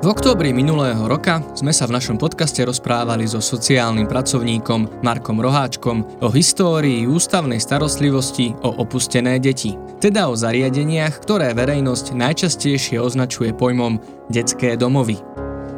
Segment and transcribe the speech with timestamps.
[0.00, 6.24] V októbri minulého roka sme sa v našom podcaste rozprávali so sociálnym pracovníkom Markom Roháčkom
[6.24, 14.00] o histórii ústavnej starostlivosti o opustené deti, teda o zariadeniach, ktoré verejnosť najčastejšie označuje pojmom
[14.32, 15.20] detské domovy.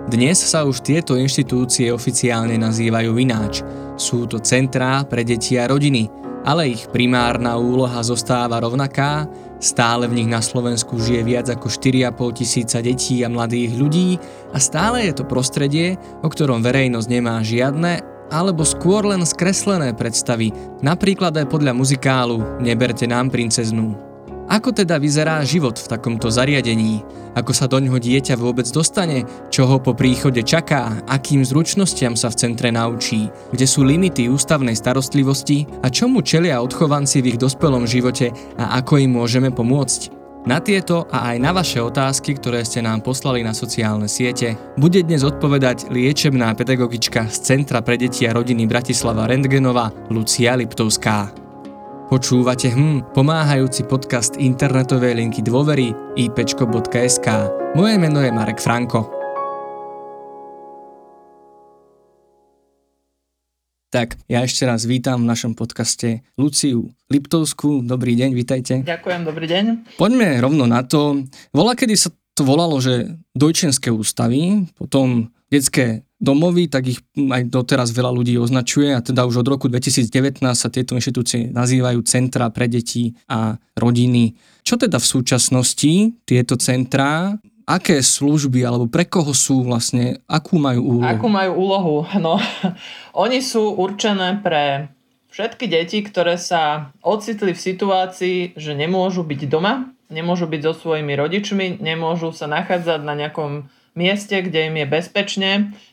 [0.07, 3.67] Dnes sa už tieto inštitúcie oficiálne nazývajú ináč.
[3.99, 6.07] Sú to centrá pre deti a rodiny,
[6.47, 9.27] ale ich primárna úloha zostáva rovnaká
[9.63, 14.19] Stále v nich na Slovensku žije viac ako 4,5 tisíca detí a mladých ľudí
[14.51, 18.03] a stále je to prostredie, o ktorom verejnosť nemá žiadne
[18.35, 20.51] alebo skôr len skreslené predstavy,
[20.83, 24.12] napríklad aj podľa muzikálu Neberte nám princeznú.
[24.53, 27.01] Ako teda vyzerá život v takomto zariadení?
[27.33, 29.25] Ako sa do ňoho dieťa vôbec dostane?
[29.49, 31.01] Čo ho po príchode čaká?
[31.09, 33.33] Akým zručnostiam sa v centre naučí?
[33.49, 35.65] Kde sú limity ústavnej starostlivosti?
[35.81, 38.29] A čomu čelia odchovanci v ich dospelom živote
[38.61, 40.21] a ako im môžeme pomôcť?
[40.45, 45.01] Na tieto a aj na vaše otázky, ktoré ste nám poslali na sociálne siete, bude
[45.01, 51.42] dnes odpovedať liečebná pedagogička z Centra pre deti a rodiny Bratislava Rentgenova Lucia Liptovská.
[52.13, 57.29] Počúvate hm, pomáhajúci podcast internetovej linky dôvery ipečko.sk.
[57.73, 59.09] Moje meno je Marek Franko.
[63.89, 67.81] Tak, ja ešte raz vítam v našom podcaste Luciu Liptovskú.
[67.81, 68.85] Dobrý deň, vítajte.
[68.85, 69.65] Ďakujem, dobrý deň.
[69.97, 71.25] Poďme rovno na to.
[71.49, 77.91] Volá, kedy sa to volalo, že dojčenské ústavy, potom detské domovy, tak ich aj doteraz
[77.91, 82.71] veľa ľudí označuje a teda už od roku 2019 sa tieto inštitúcie nazývajú centra pre
[82.71, 84.39] deti a rodiny.
[84.63, 87.35] Čo teda v súčasnosti tieto centrá
[87.67, 91.11] aké služby alebo pre koho sú vlastne, akú majú úlohu?
[91.11, 91.97] Akú majú úlohu?
[92.23, 92.39] No,
[93.27, 94.95] oni sú určené pre
[95.33, 101.17] všetky deti, ktoré sa ocitli v situácii, že nemôžu byť doma, nemôžu byť so svojimi
[101.17, 105.51] rodičmi, nemôžu sa nachádzať na nejakom mieste, kde im je bezpečne.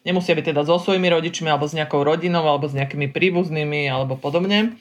[0.08, 4.16] Nemusia byť teda so svojimi rodičmi alebo s nejakou rodinou alebo s nejakými príbuznými alebo
[4.16, 4.80] podobne.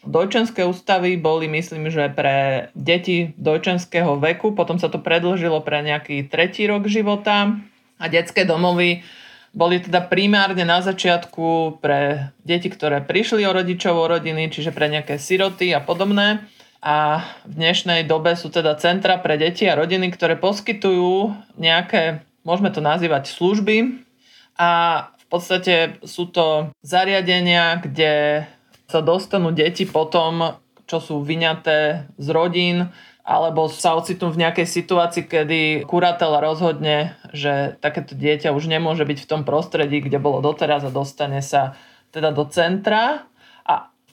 [0.00, 6.24] Dojčenské ústavy boli, myslím, že pre deti dojčenského veku, potom sa to predlžilo pre nejaký
[6.24, 7.60] tretí rok života
[8.00, 9.04] a detské domovy
[9.50, 14.86] boli teda primárne na začiatku pre deti, ktoré prišli o rodičov, o rodiny, čiže pre
[14.86, 16.46] nejaké siroty a podobné.
[16.80, 22.70] A v dnešnej dobe sú teda centra pre deti a rodiny, ktoré poskytujú nejaké môžeme
[22.72, 24.04] to nazývať služby.
[24.60, 24.70] A
[25.16, 28.44] v podstate sú to zariadenia, kde
[28.90, 30.58] sa dostanú deti potom,
[30.90, 32.90] čo sú vyňaté z rodín,
[33.22, 39.18] alebo sa ocitnú v nejakej situácii, kedy kurateľ rozhodne, že takéto dieťa už nemôže byť
[39.22, 41.78] v tom prostredí, kde bolo doteraz a dostane sa
[42.10, 43.29] teda do centra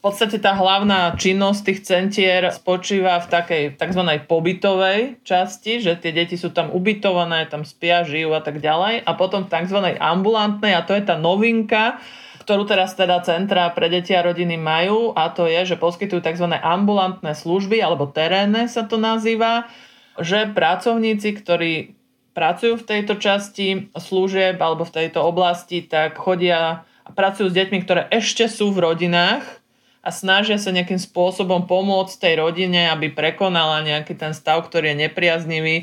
[0.08, 4.02] podstate tá hlavná činnosť tých centier spočíva v takej tzv.
[4.24, 9.04] pobytovej časti, že tie deti sú tam ubytované, tam spia, žijú a tak ďalej.
[9.04, 10.00] A potom v tzv.
[10.00, 12.00] ambulantnej, a to je tá novinka,
[12.48, 16.48] ktorú teraz teda centra pre deti a rodiny majú, a to je, že poskytujú tzv.
[16.56, 19.68] ambulantné služby, alebo terénne sa to nazýva,
[20.16, 22.00] že pracovníci, ktorí
[22.32, 27.78] pracujú v tejto časti služieb alebo v tejto oblasti, tak chodia a pracujú s deťmi,
[27.84, 29.67] ktoré ešte sú v rodinách
[30.04, 35.10] a snažia sa nejakým spôsobom pomôcť tej rodine, aby prekonala nejaký ten stav, ktorý je
[35.10, 35.76] nepriaznivý,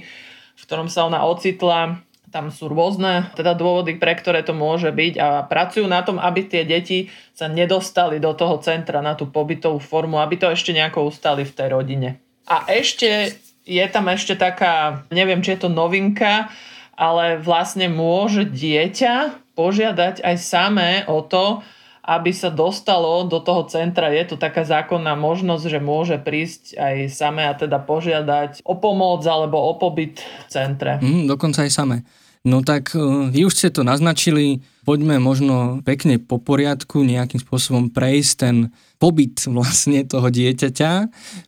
[0.55, 2.01] v ktorom sa ona ocitla.
[2.31, 6.47] Tam sú rôzne teda dôvody, pre ktoré to môže byť a pracujú na tom, aby
[6.47, 11.15] tie deti sa nedostali do toho centra na tú pobytovú formu, aby to ešte nejako
[11.15, 12.09] ustali v tej rodine.
[12.51, 16.53] A ešte je tam ešte taká, neviem, či je to novinka,
[16.95, 21.65] ale vlastne môže dieťa požiadať aj samé o to,
[22.05, 24.13] aby sa dostalo do toho centra.
[24.13, 29.25] Je tu taká zákonná možnosť, že môže prísť aj samé a teda požiadať o pomoc
[29.25, 31.01] alebo o pobyt v centre.
[31.01, 31.97] Mm, dokonca aj samé.
[32.45, 33.01] No tak e,
[33.33, 38.57] vy už ste to naznačili, poďme možno pekne po poriadku nejakým spôsobom prejsť ten
[39.01, 40.93] pobyt vlastne toho dieťaťa.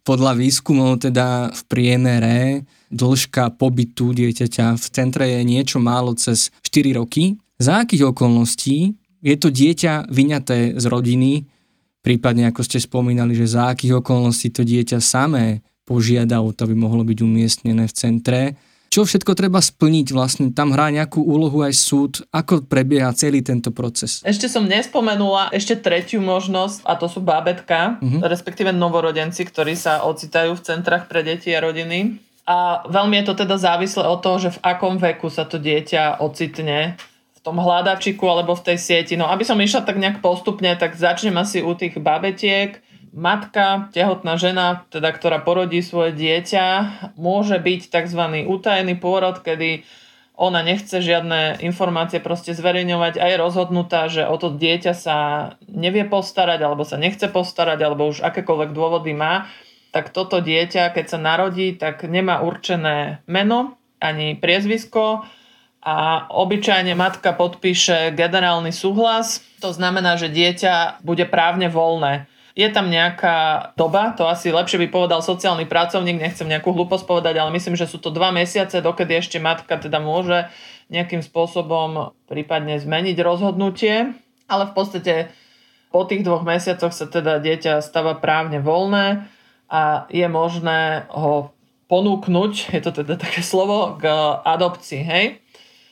[0.09, 6.97] Podľa výskumov teda v priemere dĺžka pobytu dieťaťa v centre je niečo málo cez 4
[6.97, 7.37] roky.
[7.61, 11.51] Za akých okolností je to dieťa vyňaté z rodiny,
[12.07, 16.79] prípadne ako ste spomínali, že za akých okolností to dieťa samé požiada o to, aby
[16.79, 18.41] mohlo byť umiestnené v centre.
[18.87, 20.55] Čo všetko treba splniť vlastne?
[20.55, 22.13] Tam hrá nejakú úlohu aj súd.
[22.31, 24.23] Ako prebieha celý tento proces?
[24.23, 28.23] Ešte som nespomenula ešte tretiu možnosť a to sú bábetka, uh-huh.
[28.31, 32.23] respektíve novorodenci, ktorí sa ocitajú v centrách pre deti a rodiny.
[32.47, 36.23] A veľmi je to teda závislé od toho, že v akom veku sa to dieťa
[36.23, 36.95] ocitne
[37.47, 39.15] tom hľadačiku alebo v tej sieti.
[39.15, 42.83] No aby som išla tak nejak postupne, tak začnem asi u tých babetiek.
[43.15, 46.67] Matka, tehotná žena, teda ktorá porodí svoje dieťa,
[47.17, 48.23] môže byť tzv.
[48.45, 49.87] utajený pôrod, kedy
[50.37, 55.17] ona nechce žiadne informácie proste zverejňovať a je rozhodnutá, že o to dieťa sa
[55.65, 59.49] nevie postarať alebo sa nechce postarať alebo už akékoľvek dôvody má,
[59.97, 65.25] tak toto dieťa, keď sa narodí, tak nemá určené meno ani priezvisko
[65.87, 69.39] a obyčajne matka podpíše generálny súhlas.
[69.63, 72.27] To znamená, že dieťa bude právne voľné.
[72.59, 77.39] Je tam nejaká doba, to asi lepšie by povedal sociálny pracovník, nechcem nejakú hlúposť povedať,
[77.39, 80.51] ale myslím, že sú to dva mesiace, dokedy ešte matka teda môže
[80.91, 84.17] nejakým spôsobom prípadne zmeniť rozhodnutie,
[84.51, 85.15] ale v podstate
[85.95, 89.29] po tých dvoch mesiacoch sa teda dieťa stáva právne voľné
[89.71, 91.55] a je možné ho
[91.87, 94.11] ponúknuť, je to teda také slovo, k
[94.43, 95.39] adopcii, hej.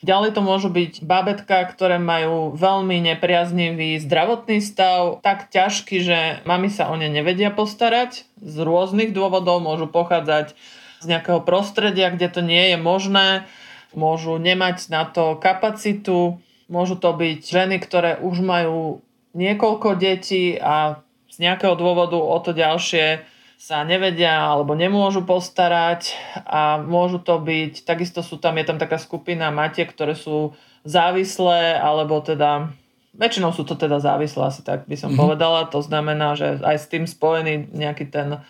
[0.05, 6.69] Ďalej to môžu byť babetka, ktoré majú veľmi nepriaznivý zdravotný stav, tak ťažký, že mami
[6.69, 8.29] sa o ne nevedia postarať.
[8.37, 10.53] Z rôznych dôvodov môžu pochádzať
[11.01, 13.49] z nejakého prostredia, kde to nie je možné.
[13.97, 16.37] Môžu nemať na to kapacitu.
[16.69, 19.01] Môžu to byť ženy, ktoré už majú
[19.33, 21.01] niekoľko detí a
[21.33, 23.25] z nejakého dôvodu o to ďalšie
[23.65, 26.13] sa nevedia alebo nemôžu postarať
[26.45, 30.53] a môžu to byť, takisto sú tam, je tam taká skupina matiek, ktoré sú
[30.85, 32.69] závislé alebo teda
[33.17, 35.23] väčšinou sú to teda závislé, asi tak by som mm-hmm.
[35.23, 35.73] povedala.
[35.73, 38.45] To znamená, že aj s tým spojený nejaký ten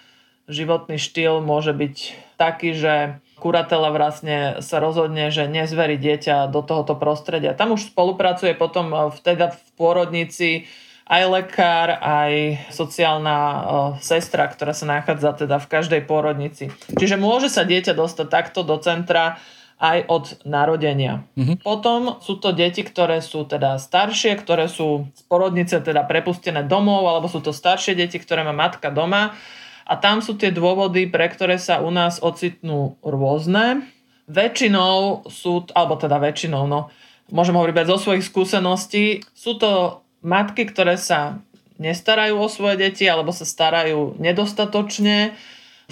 [0.51, 1.97] životný štýl môže byť
[2.35, 7.55] taký, že kuratela vlastne sa rozhodne, že nezverí dieťa do tohoto prostredia.
[7.55, 10.67] Tam už spolupracuje potom vteda v pôrodnici
[11.05, 13.61] aj lekár, aj sociálna o,
[14.01, 16.73] sestra, ktorá sa nachádza teda v každej pôrodnici.
[16.97, 19.37] Čiže môže sa dieťa dostať takto do centra
[19.77, 21.29] aj od narodenia.
[21.37, 21.61] Mm-hmm.
[21.61, 27.05] Potom sú to deti, ktoré sú teda staršie, ktoré sú z porodnice teda prepustené domov,
[27.05, 29.37] alebo sú to staršie deti, ktoré má matka doma.
[29.85, 33.85] A tam sú tie dôvody, pre ktoré sa u nás ocitnú rôzne.
[34.25, 36.89] Väčšinou sú, alebo teda väčšinou, no,
[37.29, 41.39] môžem hovoriť zo svojich skúseností, sú to matky, ktoré sa
[41.77, 45.37] nestarajú o svoje deti alebo sa starajú nedostatočne.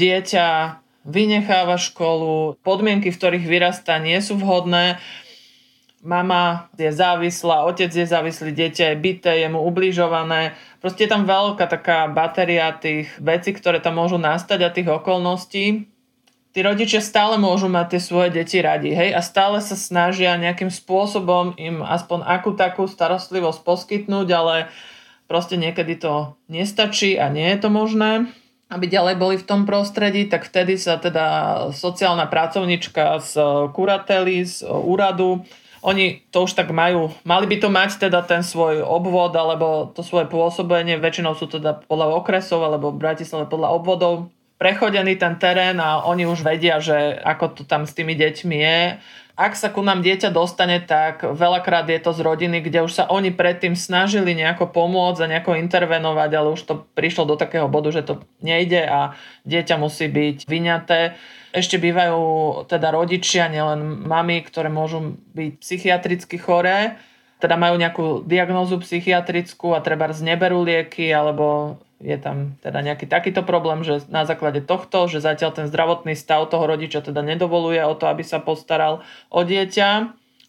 [0.01, 4.97] Dieťa vynecháva školu, podmienky, v ktorých vyrastá, nie sú vhodné.
[6.03, 10.59] Mama je závislá, otec je závislý, dieťa je byté, je mu ubližované.
[10.83, 15.92] Proste je tam veľká taká batéria tých vecí, ktoré tam môžu nastať a tých okolností.
[16.53, 20.69] Tí rodičia stále môžu mať tie svoje deti radi, hej, a stále sa snažia nejakým
[20.69, 24.69] spôsobom im aspoň akú takú starostlivosť poskytnúť, ale
[25.25, 28.29] proste niekedy to nestačí a nie je to možné.
[28.69, 33.33] Aby ďalej boli v tom prostredí, tak vtedy sa teda sociálna pracovnička z
[33.73, 35.45] kurately, z úradu,
[35.83, 40.07] oni to už tak majú, mali by to mať teda ten svoj obvod alebo to
[40.07, 44.31] svoje pôsobenie, väčšinou sú teda podľa okresov alebo v Bratislave podľa obvodov
[44.63, 48.81] prechodený ten terén a oni už vedia, že ako to tam s tými deťmi je.
[49.35, 53.05] Ak sa ku nám dieťa dostane, tak veľakrát je to z rodiny, kde už sa
[53.11, 57.91] oni predtým snažili nejako pomôcť a nejako intervenovať, ale už to prišlo do takého bodu,
[57.91, 61.19] že to nejde a dieťa musí byť vyňaté.
[61.51, 62.23] Ešte bývajú
[62.71, 67.03] teda rodičia, nielen mami, ktoré môžu byť psychiatricky choré,
[67.43, 73.47] teda majú nejakú diagnózu psychiatrickú a treba zneberú lieky alebo je tam teda nejaký takýto
[73.47, 77.95] problém, že na základe tohto, že zatiaľ ten zdravotný stav toho rodiča teda nedovoluje o
[77.95, 79.91] to, aby sa postaral o dieťa.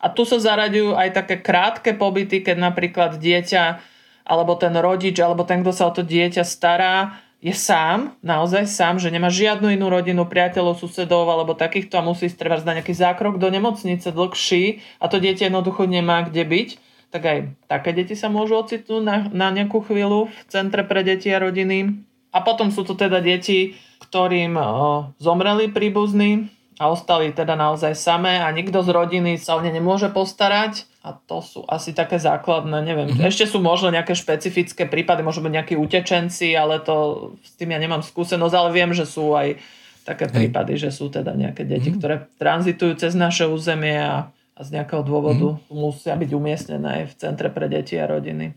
[0.04, 3.80] A tu sa zaraďujú aj také krátke pobyty, keď napríklad dieťa
[4.28, 9.04] alebo ten rodič, alebo ten, kto sa o to dieťa stará, je sám, naozaj sám,
[9.04, 13.36] že nemá žiadnu inú rodinu, priateľov, susedov alebo takýchto a musí treba na nejaký zákrok
[13.36, 16.70] do nemocnice dlhší a to dieťa jednoducho nemá kde byť
[17.14, 17.40] tak aj
[17.70, 22.02] také deti sa môžu ocitnúť na, na nejakú chvíľu v Centre pre deti a rodiny.
[22.34, 26.50] A potom sú to teda deti, ktorým o, zomreli príbuzní
[26.82, 30.90] a ostali teda naozaj samé a nikto z rodiny sa o ne nemôže postarať.
[31.06, 33.14] A to sú asi také základné, neviem.
[33.14, 33.30] Mm-hmm.
[33.30, 37.80] Ešte sú možno nejaké špecifické prípady, možno byť nejakí utečenci, ale to s tým ja
[37.80, 39.62] nemám skúsenosť, ale viem, že sú aj
[40.02, 40.34] také Hej.
[40.34, 42.00] prípady, že sú teda nejaké deti, mm-hmm.
[42.02, 45.74] ktoré tranzitujú cez naše územie a a z nejakého dôvodu mm.
[45.74, 48.54] musia byť umiestnené v Centre pre deti a rodiny.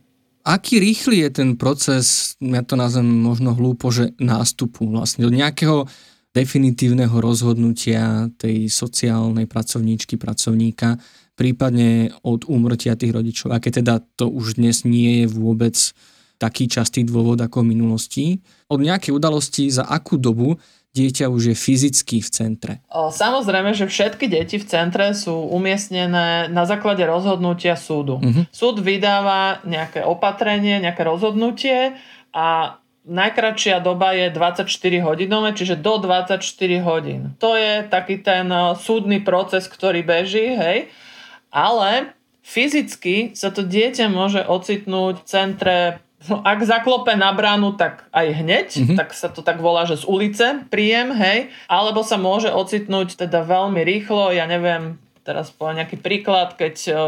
[0.47, 5.91] Aký rýchly je ten proces, ja to nazvem možno hlúpo, že nástupu vlastne do nejakého
[6.31, 11.03] definitívneho rozhodnutia tej sociálnej pracovníčky, pracovníka,
[11.35, 15.75] prípadne od úmrtia tých rodičov, aké teda to už dnes nie je vôbec
[16.37, 18.25] taký častý dôvod ako v minulosti.
[18.69, 20.61] Od nejakej udalosti, za akú dobu
[20.97, 22.73] dieťa už je fyzicky v centre?
[22.89, 28.17] Samozrejme, že všetky deti v centre sú umiestnené na základe rozhodnutia súdu.
[28.17, 28.49] Uh-huh.
[28.49, 32.01] Súd vydáva nejaké opatrenie, nejaké rozhodnutie
[32.33, 34.67] a najkračšia doba je 24
[35.05, 36.41] hodinové, čiže do 24
[36.83, 37.37] hodín.
[37.39, 38.49] To je taký ten
[38.81, 40.91] súdny proces, ktorý beží, hej.
[41.55, 45.79] Ale fyzicky sa to dieťa môže ocitnúť v centre
[46.27, 48.97] No, ak zaklope na bránu, tak aj hneď, mm-hmm.
[48.99, 53.47] tak sa to tak volá, že z ulice príjem, hej, alebo sa môže ocitnúť teda
[53.47, 56.99] veľmi rýchlo, ja neviem, teraz po nejaký príklad, keď uh,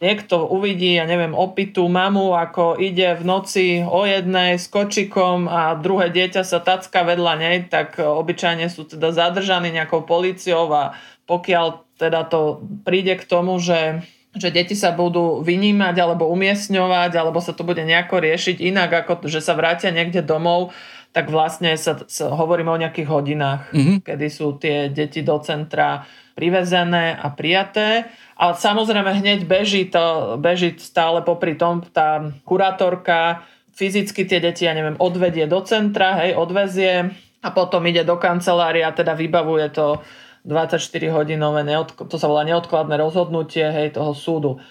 [0.00, 5.76] niekto uvidí, ja neviem, opitú mamu, ako ide v noci o jednej s kočikom a
[5.76, 10.96] druhé dieťa sa tacka vedľa nej, tak uh, obyčajne sú teda zadržaní nejakou policiou a
[11.28, 14.00] pokiaľ teda to príde k tomu, že
[14.36, 19.26] že deti sa budú vynímať alebo umiestňovať, alebo sa to bude nejako riešiť inak, ako
[19.26, 20.76] že sa vrátia niekde domov,
[21.16, 23.98] tak vlastne sa, sa hovoríme o nejakých hodinách, mm-hmm.
[24.04, 26.04] kedy sú tie deti do centra
[26.36, 28.12] privezené a prijaté.
[28.36, 34.76] A samozrejme hneď beží, to, beží stále popri tom tá kurátorka, fyzicky tie deti, ja
[34.76, 37.08] neviem, odvedie do centra, hej, odvezie
[37.40, 40.04] a potom ide do kancelárie a teda vybavuje to
[40.46, 44.62] 24-hodinové, neodk- to sa volá neodkladné rozhodnutie hej, toho súdu.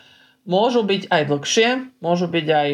[0.47, 1.67] Môžu byť aj dlhšie,
[1.99, 2.69] môžu byť aj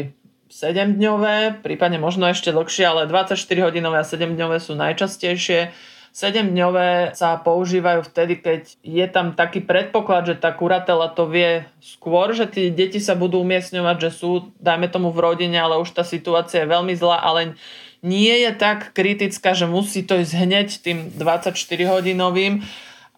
[0.52, 5.74] 7-dňové, prípadne možno ešte dlhšie, ale 24-hodinové a 7-dňové sú najčastejšie
[6.12, 12.36] 7-dňové sa používajú vtedy, keď je tam taký predpoklad, že tá kuratela to vie skôr,
[12.36, 16.04] že tí deti sa budú umiestňovať, že sú, dajme tomu v rodine, ale už tá
[16.04, 17.56] situácia je veľmi zlá, ale
[18.04, 22.60] nie je tak kritická, že musí to ísť hneď tým 24-hodinovým.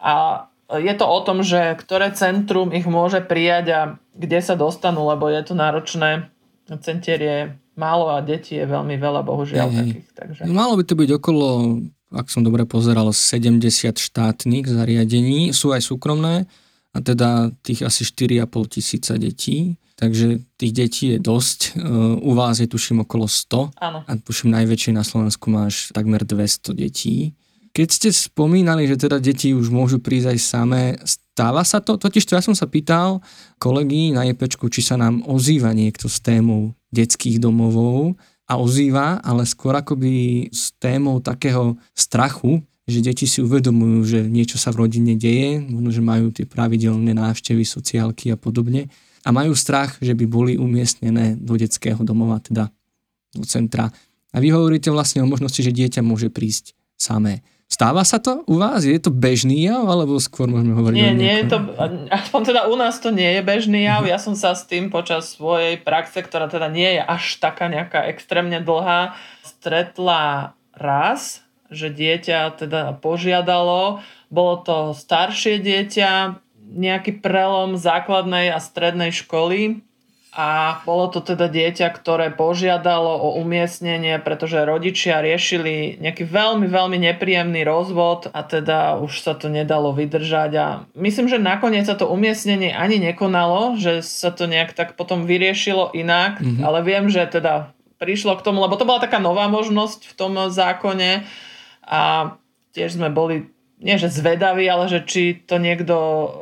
[0.04, 3.80] A je to o tom, že ktoré centrum ich môže prijať a
[4.12, 6.28] kde sa dostanú, lebo je to náročné.
[6.84, 7.38] Centier je
[7.74, 9.68] málo a detí je veľmi veľa, bohužiaľ.
[9.72, 10.40] Hey, takých, takže...
[10.44, 11.46] No, malo by to byť okolo
[12.14, 13.58] ak som dobre pozeral, 70
[13.98, 16.46] štátnych zariadení, sú aj súkromné
[16.94, 19.74] a teda tých asi 4,5 tisíca detí.
[19.94, 21.78] Takže tých detí je dosť.
[22.18, 24.02] U vás je tuším okolo 100 Áno.
[24.02, 27.38] a tuším najväčšie na Slovensku máš takmer 200 detí.
[27.74, 31.98] Keď ste spomínali, že teda deti už môžu prísť aj samé, stáva sa to?
[31.98, 33.18] Totiž to ja som sa pýtal
[33.58, 38.14] kolegy na JPčku, či sa nám ozýva niekto s témou detských domovov
[38.46, 44.54] a ozýva, ale skôr akoby s témou takého strachu, že deti si uvedomujú, že niečo
[44.54, 48.86] sa v rodine deje, možno, že majú tie pravidelné návštevy, sociálky a podobne
[49.26, 52.70] a majú strach, že by boli umiestnené do detského domova, teda
[53.34, 53.90] do centra.
[54.30, 57.42] A vy hovoríte vlastne o možnosti, že dieťa môže prísť samé.
[57.68, 58.86] Stáva sa to u vás?
[58.86, 61.58] Je to bežný jav, alebo skôr môžeme hovoriť Nie, nie je to,
[62.06, 64.06] aspoň teda u nás to nie je bežný jav.
[64.06, 68.06] Ja som sa s tým počas svojej praxe, ktorá teda nie je až taká nejaká
[68.06, 76.38] extrémne dlhá, stretla raz, že dieťa teda požiadalo, bolo to staršie dieťa,
[76.74, 79.82] nejaký prelom základnej a strednej školy,
[80.34, 86.98] a bolo to teda dieťa, ktoré požiadalo o umiestnenie, pretože rodičia riešili nejaký veľmi, veľmi
[86.98, 90.66] nepríjemný rozvod a teda už sa to nedalo vydržať a
[90.98, 95.94] myslím, že nakoniec sa to umiestnenie ani nekonalo, že sa to nejak tak potom vyriešilo
[95.94, 96.66] inak, mm-hmm.
[96.66, 97.70] ale viem, že teda
[98.02, 101.22] prišlo k tomu, lebo to bola taká nová možnosť v tom zákone
[101.86, 102.34] a
[102.74, 103.53] tiež sme boli
[103.84, 105.94] nie že zvedavý, ale že či to niekto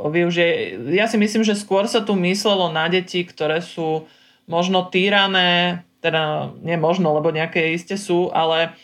[0.07, 0.79] využije.
[0.95, 4.07] Ja si myslím, že skôr sa tu myslelo na deti, ktoré sú
[4.47, 8.79] možno týrané, teda nie možno, lebo nejaké iste sú, ale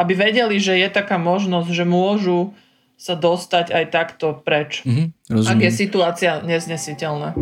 [0.00, 2.56] aby vedeli, že je taká možnosť, že môžu
[2.96, 4.80] sa dostať aj takto preč.
[4.84, 7.36] Mm-hmm, ak je situácia neznesiteľná.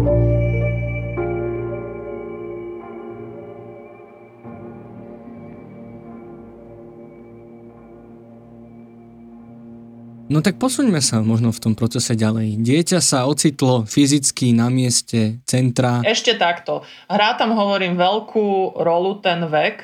[10.28, 12.60] No tak posuňme sa možno v tom procese ďalej.
[12.60, 16.04] Dieťa sa ocitlo fyzicky na mieste centra.
[16.04, 16.84] Ešte takto.
[17.08, 19.80] Hrá tam, hovorím, veľkú rolu ten vek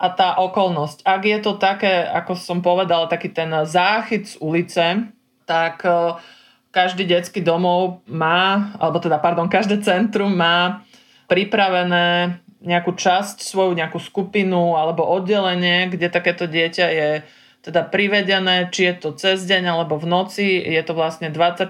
[0.00, 1.04] a tá okolnosť.
[1.04, 5.12] Ak je to také, ako som povedal, taký ten záchyt z ulice,
[5.44, 6.24] tak e,
[6.72, 10.88] každý detský domov má, alebo teda, pardon, každé centrum má
[11.28, 17.08] pripravené nejakú časť, svoju nejakú skupinu alebo oddelenie, kde takéto dieťa je
[17.66, 21.66] teda privedené, či je to cez deň alebo v noci, je to vlastne 24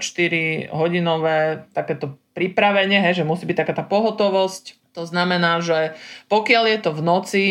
[0.68, 4.92] hodinové takéto pripravenie, hej, že musí byť taká tá pohotovosť.
[4.92, 5.96] To znamená, že
[6.28, 7.44] pokiaľ je to v noci,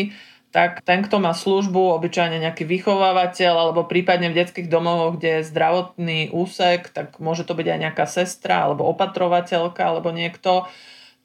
[0.54, 5.48] tak ten, kto má službu, obyčajne nejaký vychovávateľ alebo prípadne v detských domovoch, kde je
[5.50, 10.70] zdravotný úsek, tak môže to byť aj nejaká sestra alebo opatrovateľka alebo niekto,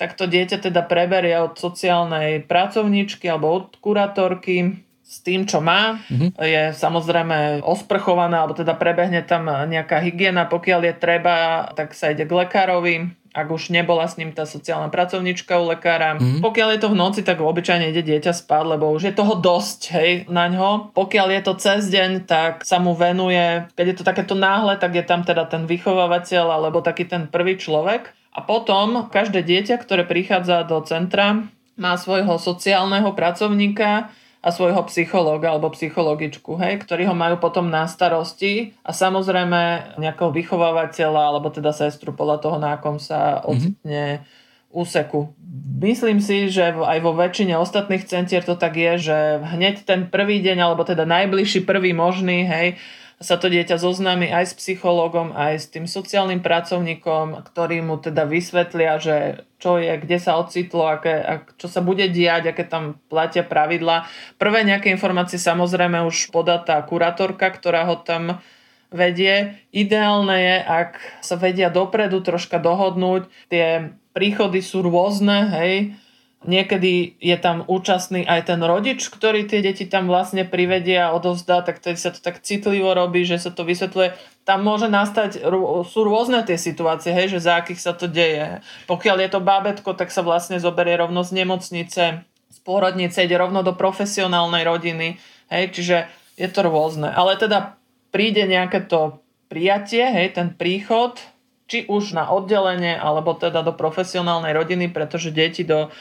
[0.01, 5.99] tak to dieťa teda preberie od sociálnej pracovníčky alebo od kurátorky s tým, čo má.
[6.07, 6.39] Mm-hmm.
[6.39, 10.47] Je samozrejme osprchovaná, alebo teda prebehne tam nejaká hygiena.
[10.47, 14.91] Pokiaľ je treba, tak sa ide k lekárovi ak už nebola s ním tá sociálna
[14.91, 16.19] pracovníčka u lekára.
[16.19, 16.43] Mm.
[16.43, 19.79] Pokiaľ je to v noci, tak obyčajne ide dieťa spať, lebo už je toho dosť,
[19.95, 20.91] hej, na ňo.
[20.91, 24.99] Pokiaľ je to cez deň, tak sa mu venuje, keď je to takéto náhle, tak
[24.99, 28.11] je tam teda ten vychovávateľ alebo taký ten prvý človek.
[28.35, 31.47] A potom každé dieťa, ktoré prichádza do centra,
[31.79, 37.85] má svojho sociálneho pracovníka, a svojho psychológa alebo psychologičku, hej, ktorí ho majú potom na
[37.85, 43.45] starosti a samozrejme nejakého vychovávateľa alebo teda sestru podľa toho, na akom sa mhm.
[43.45, 44.73] ocitne mm-hmm.
[44.73, 45.37] úseku.
[45.81, 50.41] Myslím si, že aj vo väčšine ostatných centier to tak je, že hneď ten prvý
[50.41, 52.81] deň alebo teda najbližší prvý možný, hej,
[53.21, 58.25] sa to dieťa zoznámi aj s psychológom, aj s tým sociálnym pracovníkom, ktorí mu teda
[58.25, 62.97] vysvetlia, že čo je, kde sa ocitlo, aké, ak, čo sa bude diať, aké tam
[63.13, 64.09] platia pravidla.
[64.41, 68.41] Prvé nejaké informácie samozrejme už podá tá kurátorka, ktorá ho tam
[68.89, 69.61] vedie.
[69.69, 73.29] Ideálne je, ak sa vedia dopredu troška dohodnúť.
[73.53, 75.93] Tie príchody sú rôzne, hej,
[76.41, 81.61] Niekedy je tam účastný aj ten rodič, ktorý tie deti tam vlastne privedia a odovzdá,
[81.61, 84.17] tak tedy sa to tak citlivo robí, že sa to vysvetľuje.
[84.41, 85.45] Tam môže nastať,
[85.85, 88.65] sú rôzne tie situácie, hej, že za akých sa to deje.
[88.89, 93.61] Pokiaľ je to bábetko, tak sa vlastne zoberie rovno z nemocnice, z pôrodnice, ide rovno
[93.61, 95.21] do profesionálnej rodiny,
[95.53, 96.09] hej, čiže
[96.41, 97.13] je to rôzne.
[97.13, 97.77] Ale teda
[98.09, 101.21] príde nejaké to prijatie, hej, ten príchod,
[101.69, 105.93] či už na oddelenie, alebo teda do profesionálnej rodiny, pretože deti do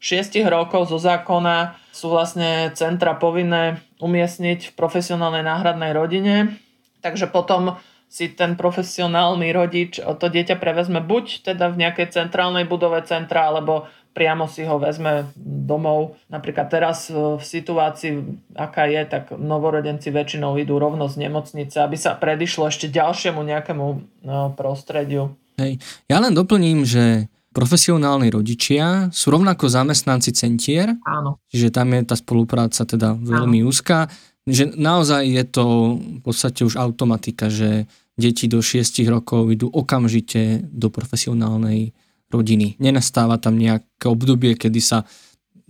[0.00, 6.56] 6 rokov zo zákona sú vlastne centra povinné umiestniť v profesionálnej náhradnej rodine.
[7.04, 7.76] Takže potom
[8.10, 13.86] si ten profesionálny rodič to dieťa prevezme buď teda v nejakej centrálnej budove centra, alebo
[14.10, 16.18] priamo si ho vezme domov.
[16.26, 22.18] Napríklad teraz v situácii, aká je, tak novorodenci väčšinou idú rovno z nemocnice, aby sa
[22.18, 23.86] predišlo ešte ďalšiemu nejakému
[24.26, 25.38] no, prostrediu.
[25.62, 25.78] Hej.
[26.10, 27.30] Ja len doplním, že
[27.60, 30.96] profesionálni rodičia sú rovnako zamestnanci centier.
[31.04, 31.44] Áno.
[31.52, 33.68] Čiže tam je tá spolupráca teda veľmi Áno.
[33.68, 34.08] úzka.
[34.48, 35.64] Že naozaj je to
[36.00, 37.84] v podstate už automatika, že
[38.16, 41.92] deti do 6 rokov idú okamžite do profesionálnej
[42.32, 42.80] rodiny.
[42.80, 45.04] Nenastáva tam nejaké obdobie, kedy sa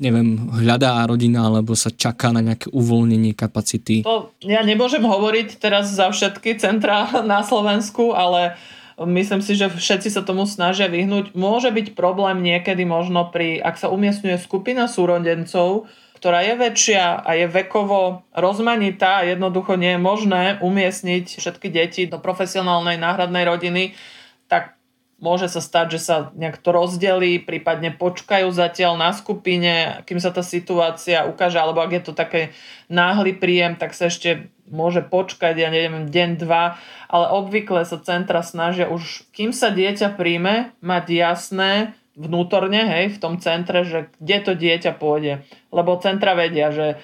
[0.01, 4.01] neviem, hľadá rodina alebo sa čaká na nejaké uvoľnenie kapacity.
[4.01, 8.57] To ja nemôžem hovoriť teraz za všetky centra na Slovensku, ale
[9.01, 11.33] Myslím si, že všetci sa tomu snažia vyhnúť.
[11.33, 15.89] Môže byť problém niekedy možno pri, ak sa umiestňuje skupina súrodencov,
[16.21, 22.21] ktorá je väčšia a je vekovo rozmanitá, jednoducho nie je možné umiestniť všetky deti do
[22.21, 23.97] profesionálnej náhradnej rodiny,
[24.53, 24.77] tak
[25.17, 30.29] môže sa stať, že sa nejak to rozdelí, prípadne počkajú zatiaľ na skupine, kým sa
[30.29, 32.53] tá situácia ukáže, alebo ak je to také
[32.93, 36.79] náhly príjem, tak sa ešte môže počkať, ja neviem, deň, dva,
[37.11, 41.73] ale obvykle sa centra snažia už, kým sa dieťa príjme, mať jasné
[42.15, 45.47] vnútorne, hej, v tom centre, že kde to dieťa pôjde.
[45.75, 46.99] Lebo centra vedia, že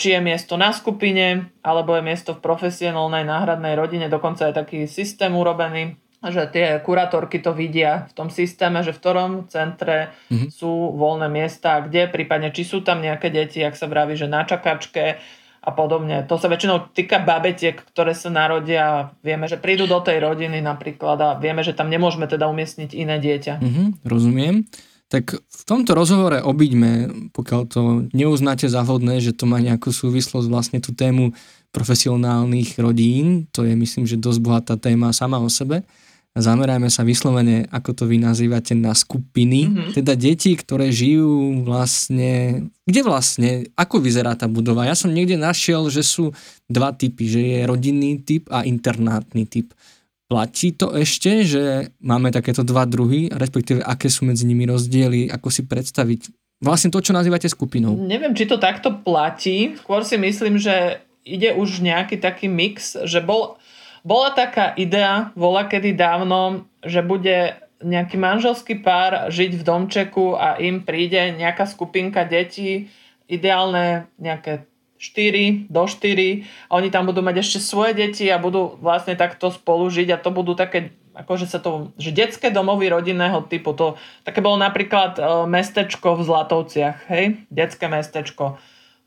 [0.00, 4.78] či je miesto na skupine, alebo je miesto v profesionálnej náhradnej rodine, dokonca je taký
[4.88, 10.48] systém urobený, že tie kurátorky to vidia v tom systéme, že v ktorom centre mm-hmm.
[10.54, 14.46] sú voľné miesta, kde, prípadne či sú tam nejaké deti, ak sa vraví, že na
[14.46, 15.18] čakačke,
[15.62, 16.26] a podobne.
[16.26, 21.18] To sa väčšinou týka babetiek, ktoré sa narodia vieme, že prídu do tej rodiny napríklad
[21.22, 23.54] a vieme, že tam nemôžeme teda umiestniť iné dieťa.
[23.62, 24.66] Mm-hmm, rozumiem.
[25.06, 26.92] Tak v tomto rozhovore obiďme,
[27.30, 31.36] pokiaľ to neuznáte za vhodné, že to má nejakú súvislosť vlastne tú tému
[31.70, 35.86] profesionálnych rodín, to je myslím, že dosť bohatá téma sama o sebe
[36.32, 39.92] zamerajme sa vyslovene, ako to vy nazývate, na skupiny, mm-hmm.
[40.00, 44.88] teda deti, ktoré žijú vlastne, kde vlastne, ako vyzerá tá budova.
[44.88, 46.32] Ja som niekde našiel, že sú
[46.72, 49.76] dva typy, že je rodinný typ a internátny typ.
[50.24, 55.52] Platí to ešte, že máme takéto dva druhy, respektíve aké sú medzi nimi rozdiely, ako
[55.52, 57.92] si predstaviť vlastne to, čo nazývate skupinou?
[57.98, 59.76] Neviem, či to takto platí.
[59.82, 63.58] Skôr si myslím, že ide už nejaký taký mix, že bol
[64.02, 70.58] bola taká idea, vola kedy dávno, že bude nejaký manželský pár žiť v domčeku a
[70.62, 72.90] im príde nejaká skupinka detí,
[73.26, 74.66] ideálne nejaké
[75.02, 79.50] 4 do 4 a oni tam budú mať ešte svoje deti a budú vlastne takto
[79.50, 84.00] spolu žiť a to budú také akože sa to, že detské domovy rodinného typu, to
[84.24, 88.56] také bolo napríklad e, mestečko v Zlatovciach, hej, detské mestečko.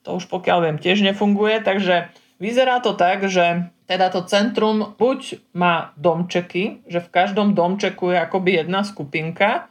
[0.06, 5.42] To už pokiaľ viem tiež nefunguje, takže vyzerá to tak, že teda to centrum buď
[5.54, 9.70] má domčeky, že v každom domčeku je akoby jedna skupinka,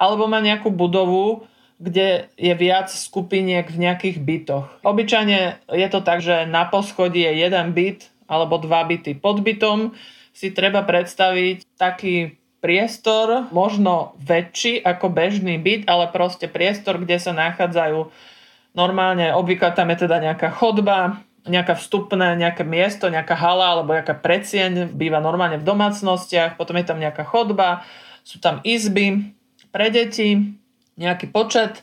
[0.00, 1.44] alebo má nejakú budovu,
[1.80, 4.68] kde je viac skupiniek v nejakých bytoch.
[4.84, 9.16] Obyčajne je to tak, že na poschodí je jeden byt alebo dva byty.
[9.16, 9.96] Pod bytom
[10.32, 17.32] si treba predstaviť taký priestor, možno väčší ako bežný byt, ale proste priestor, kde sa
[17.32, 18.12] nachádzajú
[18.76, 24.16] normálne, obvykle tam je teda nejaká chodba, nejaká vstupné, nejaké miesto, nejaká hala alebo nejaká
[24.18, 27.84] predsieň, býva normálne v domácnostiach, potom je tam nejaká chodba,
[28.24, 29.32] sú tam izby
[29.72, 30.56] pre deti,
[31.00, 31.80] nejaký počet,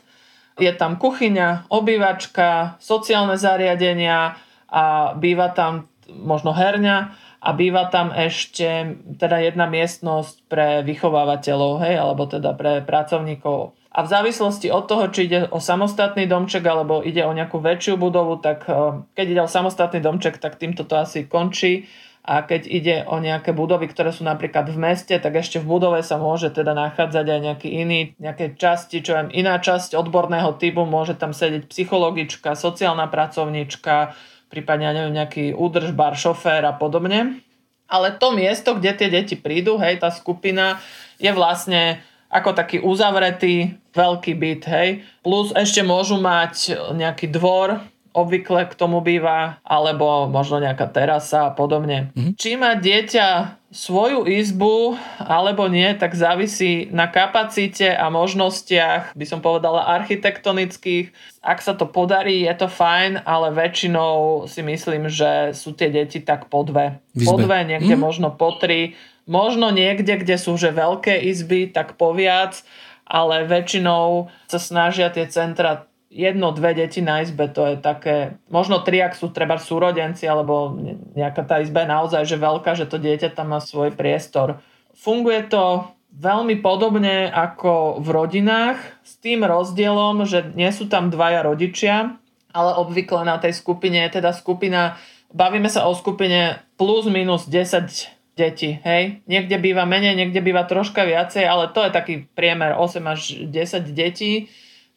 [0.58, 8.98] je tam kuchyňa, obývačka, sociálne zariadenia a býva tam možno herňa a býva tam ešte
[9.18, 13.77] teda jedna miestnosť pre vychovávateľov, hej, alebo teda pre pracovníkov.
[13.98, 17.98] A v závislosti od toho, či ide o samostatný domček alebo ide o nejakú väčšiu
[17.98, 21.90] budovu, tak eh, keď ide o samostatný domček, tak týmto to asi končí.
[22.28, 26.04] A keď ide o nejaké budovy, ktoré sú napríklad v meste, tak ešte v budove
[26.04, 30.84] sa môže teda nachádzať aj nejaký iný, nejaké časti, čo je iná časť odborného typu,
[30.84, 34.12] môže tam sedieť psychologička, sociálna pracovníčka,
[34.52, 37.40] prípadne, ja neviem, nejaký údržbar, šofér a podobne.
[37.88, 40.84] Ale to miesto, kde tie deti prídu, hej, tá skupina
[41.16, 42.04] je vlastne
[42.38, 44.88] ako taký uzavretý veľký byt, hej.
[45.26, 47.82] Plus ešte môžu mať nejaký dvor,
[48.18, 52.10] obvykle k tomu býva, alebo možno nejaká terasa a podobne.
[52.16, 52.34] Mm-hmm.
[52.34, 59.44] Či má dieťa svoju izbu alebo nie, tak závisí na kapacite a možnostiach, by som
[59.44, 61.12] povedala architektonických.
[61.44, 66.24] Ak sa to podarí, je to fajn, ale väčšinou si myslím, že sú tie deti
[66.24, 66.98] tak po dve.
[67.12, 68.00] Po dve, niekde mm.
[68.00, 68.96] možno po tri.
[69.28, 72.64] Možno niekde, kde sú že veľké izby, tak poviac,
[73.04, 78.80] ale väčšinou sa snažia tie centra jedno, dve deti na izbe, to je také, možno
[78.80, 80.72] tri, ak sú treba súrodenci, alebo
[81.12, 84.64] nejaká tá izba je naozaj že veľká, že to dieťa tam má svoj priestor.
[84.96, 85.84] Funguje to
[86.16, 92.16] veľmi podobne ako v rodinách, s tým rozdielom, že nie sú tam dvaja rodičia,
[92.56, 94.96] ale obvykle na tej skupine je teda skupina,
[95.36, 99.26] bavíme sa o skupine plus minus 10 detí, hej.
[99.26, 103.20] Niekde býva menej, niekde býva troška viacej, ale to je taký priemer 8 až
[103.50, 104.46] 10 detí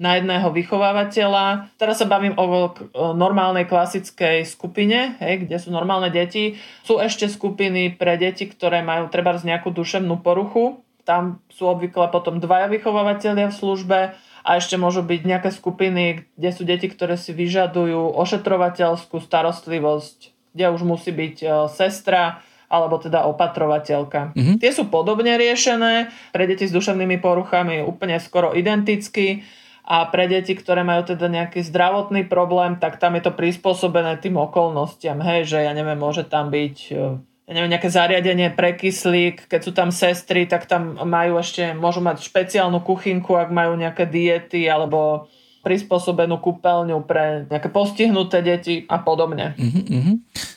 [0.01, 1.77] na jedného vychovávateľa.
[1.77, 2.73] Teraz sa bavím o
[3.13, 6.57] normálnej klasickej skupine, hej, kde sú normálne deti.
[6.81, 10.81] Sú ešte skupiny pre deti, ktoré majú treba nejakú duševnú poruchu.
[11.05, 13.99] Tam sú obvykle potom dvaja vychovávateľia v službe
[14.41, 20.17] a ešte môžu byť nejaké skupiny, kde sú deti, ktoré si vyžadujú ošetrovateľskú starostlivosť,
[20.57, 22.41] kde už musí byť e, sestra,
[22.71, 24.31] alebo teda opatrovateľka.
[24.31, 24.57] Mm-hmm.
[24.63, 29.43] Tie sú podobne riešené, pre deti s duševnými poruchami úplne skoro identicky
[29.83, 34.39] a pre deti, ktoré majú teda nejaký zdravotný problém, tak tam je to prispôsobené tým
[34.39, 37.19] okolnostiam, hej, že ja neviem, môže tam byť e,
[37.51, 41.99] ja neviem, nejaké zariadenie pre kyslík, keď sú tam sestry, tak tam majú ešte, môžu
[41.99, 45.27] mať špeciálnu kuchynku, ak majú nejaké diety alebo
[45.61, 49.53] prispôsobenú kúpeľňu pre nejaké postihnuté deti a podobne.
[49.55, 50.15] Uh-huh, uh-huh.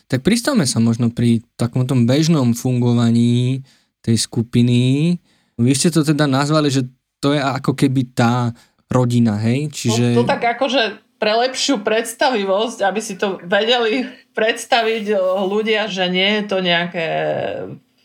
[0.08, 3.64] Tak pristavme sa možno pri takom tom bežnom fungovaní
[4.00, 5.16] tej skupiny.
[5.60, 6.88] Vy ste to teda nazvali, že
[7.20, 8.52] to je ako keby tá
[8.92, 9.72] rodina, hej?
[9.72, 10.12] Čiže...
[10.12, 14.04] To, to tak akože pre lepšiu predstavivosť, aby si to vedeli
[14.36, 17.08] predstaviť eh, ľudia, že nie je to nejaké,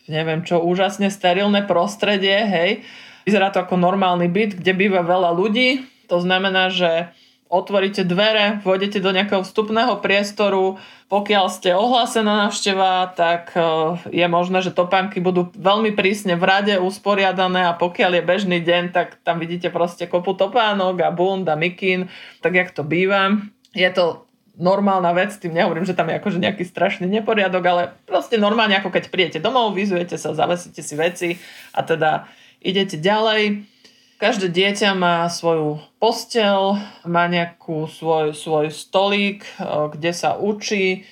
[0.07, 2.71] neviem čo, úžasne sterilné prostredie, hej.
[3.27, 5.83] Vyzerá to ako normálny byt, kde býva veľa ľudí.
[6.09, 7.13] To znamená, že
[7.49, 10.77] otvoríte dvere, vôjdete do nejakého vstupného priestoru,
[11.09, 13.61] pokiaľ ste ohlásená návšteva, tak e,
[14.13, 18.93] je možné, že topánky budú veľmi prísne v rade usporiadané a pokiaľ je bežný deň,
[18.93, 22.13] tak tam vidíte proste kopu topánok a bund a mikín,
[22.45, 23.33] tak jak to býva.
[23.73, 28.37] Je to normálna vec, tým nehovorím, že tam je akože nejaký strašný neporiadok, ale proste
[28.37, 31.29] normálne ako keď príjete domov, vyzujete sa, zavesíte si veci
[31.73, 32.29] a teda
[32.61, 33.65] idete ďalej.
[34.19, 36.75] Každé dieťa má svoju postel,
[37.07, 39.63] má nejakú svoj, svoj stolík, eh,
[39.95, 41.07] kde sa učí,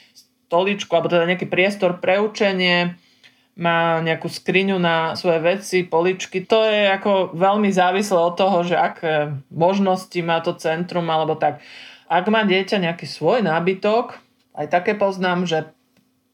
[0.52, 3.00] stoličku, alebo teda nejaký priestor pre učenie,
[3.56, 6.44] má nejakú skriňu na svoje veci, poličky.
[6.52, 11.64] To je ako veľmi závislé od toho, že aké možnosti má to centrum, alebo tak.
[12.12, 14.20] Ak má dieťa nejaký svoj nábytok,
[14.52, 15.72] aj také poznám, že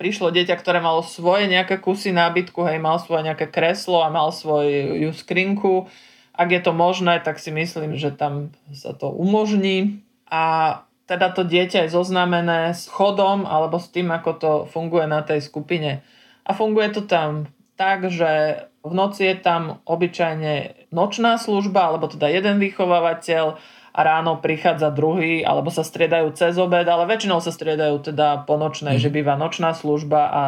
[0.01, 4.33] prišlo dieťa, ktoré malo svoje nejaké kusy nábytku, hej, mal svoje nejaké kreslo a mal
[4.33, 5.87] svoju skrinku,
[6.33, 10.01] ak je to možné, tak si myslím, že tam sa to umožní.
[10.27, 15.21] A teda to dieťa je zoznámené s chodom alebo s tým, ako to funguje na
[15.21, 16.01] tej skupine.
[16.43, 22.27] A funguje to tam tak, že v noci je tam obyčajne nočná služba, alebo teda
[22.27, 23.45] jeden vychovávateľ
[23.93, 28.57] a ráno prichádza druhý, alebo sa striedajú cez obed, ale väčšinou sa striedajú teda po
[28.57, 29.01] nočnej, mm.
[29.01, 30.43] že býva nočná služba a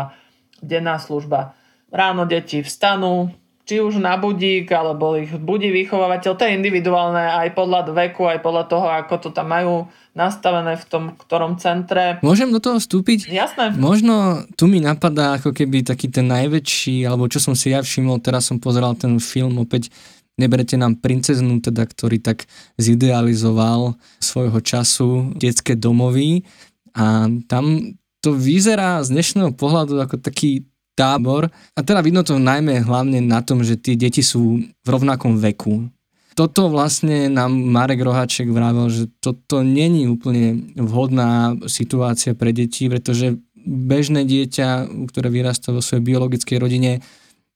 [0.60, 1.54] denná služba.
[1.94, 3.32] Ráno deti vstanú,
[3.66, 8.40] či už na budík, alebo ich budí vychovávateľ, to je individuálne aj podľa veku, aj
[8.46, 12.22] podľa toho, ako to tam majú nastavené v tom ktorom centre.
[12.22, 13.28] Môžem do toho vstúpiť?
[13.28, 13.74] Jasné.
[13.76, 18.22] Možno tu mi napadá ako keby taký ten najväčší, alebo čo som si ja všimol,
[18.22, 19.92] teraz som pozeral ten film opäť
[20.36, 22.44] Neberete nám princeznu, teda, ktorý tak
[22.76, 26.44] zidealizoval svojho času detské domovy
[26.92, 31.52] a tam to vyzerá z dnešného pohľadu ako taký tábor.
[31.76, 35.92] A teda vidno to najmä hlavne na tom, že tie deti sú v rovnakom veku.
[36.36, 43.40] Toto vlastne nám Marek Rohaček vravel, že toto není úplne vhodná situácia pre deti, pretože
[43.66, 47.00] bežné dieťa, ktoré vyrastá vo svojej biologickej rodine,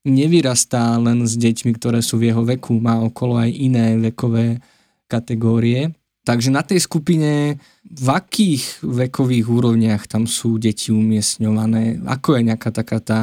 [0.08, 4.64] nevyrastá len s deťmi, ktoré sú v jeho veku, má okolo aj iné vekové
[5.12, 5.92] kategórie.
[6.28, 12.04] Takže na tej skupine, v akých vekových úrovniach tam sú deti umiestňované?
[12.06, 13.20] Ako je nejaká taká tá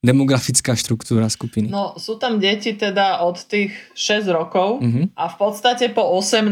[0.00, 1.68] demografická štruktúra skupiny?
[1.68, 5.12] No, sú tam deti teda od tých 6 rokov uh-huh.
[5.12, 6.48] a v podstate po 18,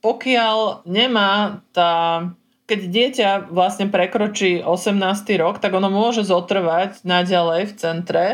[0.00, 2.26] pokiaľ nemá tá
[2.62, 4.96] keď dieťa vlastne prekročí 18.
[5.36, 8.26] rok, tak ono môže zotrvať naďalej v centre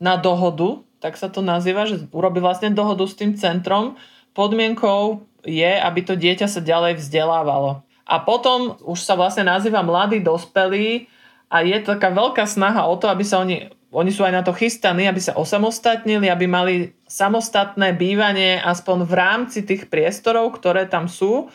[0.00, 4.00] na dohodu, tak sa to nazýva, že urobí vlastne dohodu s tým centrom.
[4.32, 7.82] Podmienkou je, aby to dieťa sa ďalej vzdelávalo.
[8.02, 11.06] A potom už sa vlastne nazýva mladý dospelý
[11.52, 14.56] a je taká veľká snaha o to, aby sa oni, oni sú aj na to
[14.56, 16.74] chystaní, aby sa osamostatnili, aby mali
[17.06, 21.52] samostatné bývanie aspoň v rámci tých priestorov, ktoré tam sú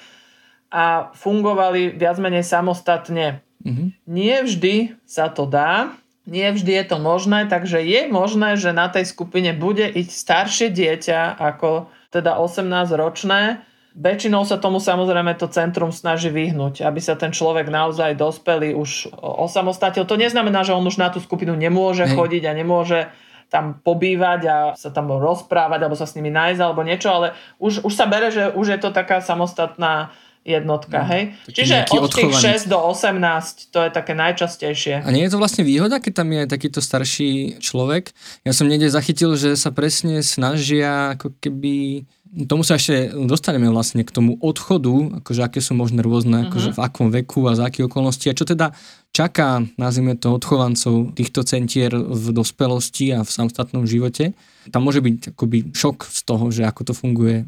[0.67, 3.41] a fungovali viac menej samostatne.
[3.63, 3.87] Mm-hmm.
[4.07, 4.75] Nie vždy
[5.07, 5.95] sa to dá,
[6.27, 10.67] nie vždy je to možné, takže je možné, že na tej skupine bude ísť staršie
[10.75, 12.67] dieťa ako teda 18
[12.99, 13.63] ročné.
[13.97, 19.09] Väčšinou sa tomu samozrejme to centrum snaží vyhnúť, aby sa ten človek naozaj dospelý už
[19.17, 20.05] osamostatil.
[20.05, 22.13] To neznamená, že on už na tú skupinu nemôže Hej.
[22.13, 23.09] chodiť a nemôže
[23.49, 27.81] tam pobývať a sa tam rozprávať alebo sa s nimi nájsť alebo niečo, ale už,
[27.87, 30.13] už sa bere, že už je to taká samostatná
[30.47, 31.23] jednotka, mm, hej?
[31.51, 32.31] Čiže od tých
[32.63, 35.03] 6 do 18 to je také najčastejšie.
[35.03, 38.15] A nie je to vlastne výhoda, keď tam je takýto starší človek?
[38.47, 42.07] Ja som niekde zachytil, že sa presne snažia ako keby
[42.47, 46.79] tomu sa ešte dostaneme vlastne k tomu odchodu, akože aké sú možné rôzne, akože v
[46.83, 48.75] akom veku a za aké okolnosti a čo teda
[49.15, 54.35] čaká, nazvime to, odchovancov týchto centier v dospelosti a v samostatnom živote.
[54.69, 57.47] Tam môže byť akoby šok z toho, že ako to funguje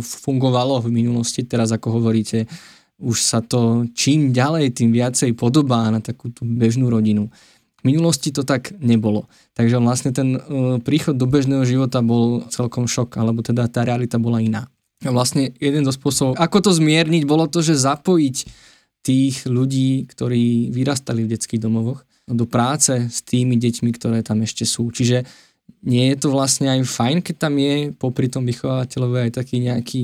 [0.00, 2.44] fungovalo v minulosti, teraz ako hovoríte,
[3.00, 7.32] už sa to čím ďalej, tým viacej podobá na takú tú bežnú rodinu.
[7.80, 9.24] V minulosti to tak nebolo.
[9.56, 10.40] Takže vlastne ten e,
[10.84, 14.68] príchod do bežného života bol celkom šok, alebo teda tá realita bola iná.
[15.00, 18.36] A vlastne jeden zo spôsobov, ako to zmierniť, bolo to, že zapojiť
[19.00, 24.68] tých ľudí, ktorí vyrastali v detských domovoch do práce s tými deťmi, ktoré tam ešte
[24.68, 24.92] sú.
[24.92, 25.24] Čiže
[25.82, 30.02] nie je to vlastne aj fajn, keď tam je popri tom vychovateľovi aj taký nejaký,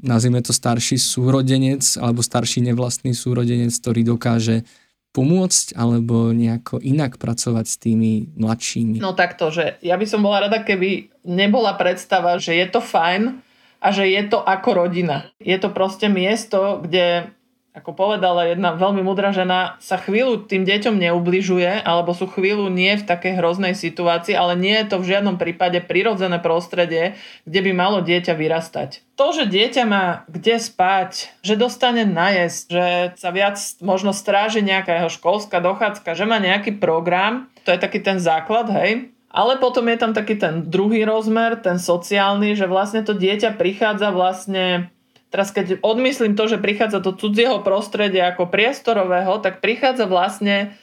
[0.00, 4.66] nazvime to starší súrodenec alebo starší nevlastný súrodenec, ktorý dokáže
[5.10, 9.02] pomôcť alebo nejako inak pracovať s tými mladšími?
[9.02, 13.42] No takto, že ja by som bola rada, keby nebola predstava, že je to fajn
[13.82, 15.26] a že je to ako rodina.
[15.42, 17.34] Je to proste miesto, kde
[17.70, 22.98] ako povedala jedna veľmi mudrá žena, sa chvíľu tým deťom neubližuje, alebo sú chvíľu nie
[22.98, 27.14] v takej hroznej situácii, ale nie je to v žiadnom prípade prirodzené prostredie,
[27.46, 29.06] kde by malo dieťa vyrastať.
[29.14, 35.06] To, že dieťa má kde spať, že dostane najesť, že sa viac možno stráži nejaká
[35.06, 39.86] jeho školská dochádzka, že má nejaký program, to je taký ten základ, hej, ale potom
[39.86, 44.90] je tam taký ten druhý rozmer, ten sociálny, že vlastne to dieťa prichádza vlastne
[45.30, 50.74] Teraz keď odmyslím to, že prichádza do cudzieho prostredia ako priestorového, tak prichádza vlastne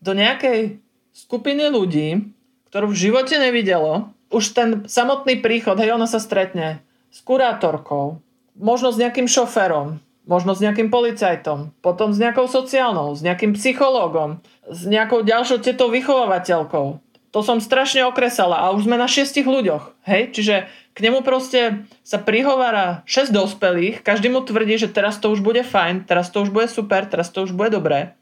[0.00, 0.80] do nejakej
[1.12, 2.32] skupiny ľudí,
[2.72, 4.08] ktorú v živote nevidelo.
[4.32, 6.80] Už ten samotný príchod, hej, ona sa stretne
[7.12, 8.24] s kurátorkou,
[8.56, 14.38] možno s nejakým šoférom, možno s nejakým policajtom, potom s nejakou sociálnou, s nejakým psychológom,
[14.70, 16.86] s nejakou ďalšou tetou vychovávateľkou.
[17.30, 19.94] To som strašne okresala a už sme na šiestich ľuďoch.
[20.06, 20.34] Hej?
[20.34, 20.54] Čiže
[20.94, 25.62] k nemu proste sa prihovára 6 dospelých, každý mu tvrdí, že teraz to už bude
[25.62, 28.18] fajn, teraz to už bude super, teraz to už bude dobré.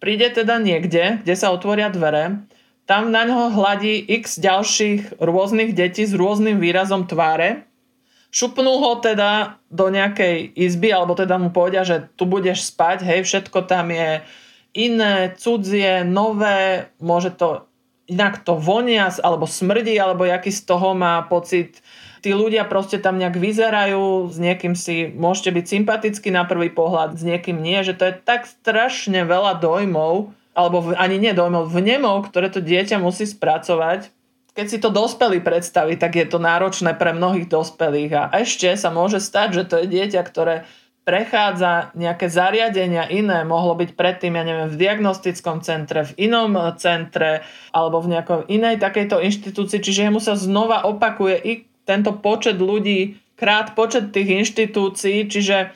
[0.00, 2.48] Príde teda niekde, kde sa otvoria dvere,
[2.88, 7.68] tam na ňo hladí x ďalších rôznych detí s rôznym výrazom tváre,
[8.32, 13.20] šupnú ho teda do nejakej izby, alebo teda mu povedia, že tu budeš spať, hej,
[13.28, 14.24] všetko tam je
[14.72, 17.67] iné, cudzie, nové, môže to
[18.08, 21.84] inak to vonia, alebo smrdí, alebo jaký z toho má pocit
[22.24, 27.14] tí ľudia proste tam nejak vyzerajú, s niekým si môžete byť sympatickí na prvý pohľad,
[27.14, 32.26] s niekým nie, že to je tak strašne veľa dojmov, alebo ani nie dojmov, vnemov,
[32.32, 34.10] ktoré to dieťa musí spracovať.
[34.58, 38.90] keď si to dospelí predstaví, tak je to náročné pre mnohých dospelých a ešte sa
[38.90, 40.66] môže stať, že to je dieťa, ktoré
[41.08, 47.48] prechádza nejaké zariadenia iné, mohlo byť predtým, ja neviem, v diagnostickom centre, v inom centre
[47.72, 51.52] alebo v nejakej inej takejto inštitúcii, čiže mu sa znova opakuje i
[51.88, 55.72] tento počet ľudí krát počet tých inštitúcií, čiže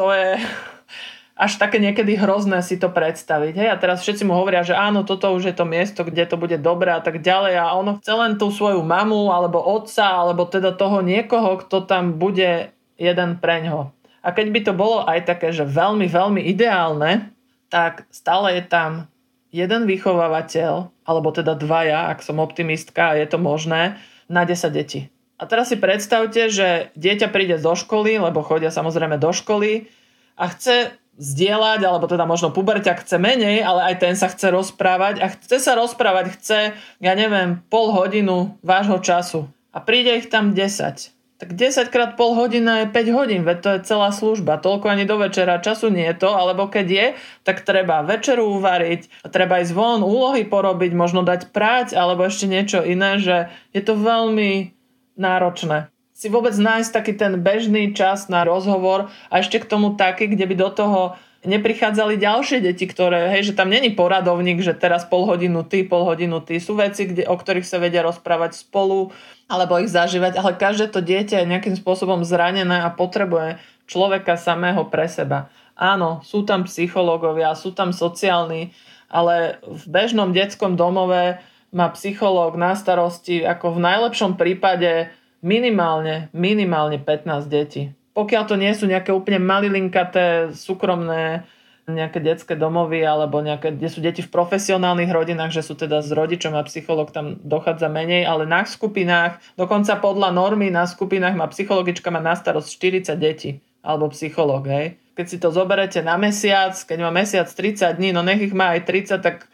[0.00, 0.40] to je
[1.44, 3.52] až také niekedy hrozné si to predstaviť.
[3.60, 3.68] Hej?
[3.68, 6.56] A teraz všetci mu hovoria, že áno, toto už je to miesto, kde to bude
[6.56, 10.72] dobré a tak ďalej a ono chce len tú svoju mamu alebo otca alebo teda
[10.72, 13.92] toho niekoho, kto tam bude jeden preňho.
[14.20, 17.32] A keď by to bolo aj také, že veľmi, veľmi ideálne,
[17.72, 19.08] tak stále je tam
[19.50, 23.98] jeden vychovávateľ, alebo teda dvaja, ak som optimistka a je to možné,
[24.30, 25.10] na 10 detí.
[25.40, 29.88] A teraz si predstavte, že dieťa príde do školy, lebo chodia samozrejme do školy
[30.36, 35.20] a chce zdieľať, alebo teda možno puberťak chce menej, ale aj ten sa chce rozprávať
[35.20, 36.60] a chce sa rozprávať, chce,
[37.00, 39.48] ja neviem, pol hodinu vášho času.
[39.72, 43.68] A príde ich tam 10 tak 10 krát pol hodina je 5 hodín, veď to
[43.72, 47.06] je celá služba, toľko ani do večera času nie je to, alebo keď je,
[47.48, 52.84] tak treba večeru uvariť, treba ísť von, úlohy porobiť, možno dať práť, alebo ešte niečo
[52.84, 54.76] iné, že je to veľmi
[55.16, 55.88] náročné.
[56.12, 60.44] Si vôbec nájsť taký ten bežný čas na rozhovor a ešte k tomu taký, kde
[60.44, 61.00] by do toho
[61.40, 66.04] neprichádzali ďalšie deti, ktoré, hej, že tam není poradovník, že teraz pol hodinu ty, pol
[66.04, 66.60] hodinu ty.
[66.60, 69.08] Sú veci, kde, o ktorých sa vedia rozprávať spolu
[69.50, 73.58] alebo ich zažívať, ale každé to dieťa je nejakým spôsobom zranené a potrebuje
[73.90, 75.50] človeka samého pre seba.
[75.74, 78.70] Áno, sú tam psychológovia, sú tam sociálni,
[79.10, 81.42] ale v bežnom detskom domove
[81.74, 85.10] má psychológ na starosti ako v najlepšom prípade
[85.42, 91.46] minimálne, minimálne 15 detí pokiaľ to nie sú nejaké úplne malilinkaté, súkromné
[91.94, 96.10] nejaké detské domovy alebo nejaké, kde sú deti v profesionálnych rodinách, že sú teda s
[96.10, 101.46] rodičom a psycholog tam dochádza menej, ale na skupinách, dokonca podľa normy na skupinách má
[101.50, 102.68] psychologička má na starosť
[103.06, 103.50] 40 detí
[103.80, 105.00] alebo psycholog, hej.
[105.16, 108.76] Keď si to zoberete na mesiac, keď má mesiac 30 dní, no nech ich má
[108.76, 109.48] aj 30, tak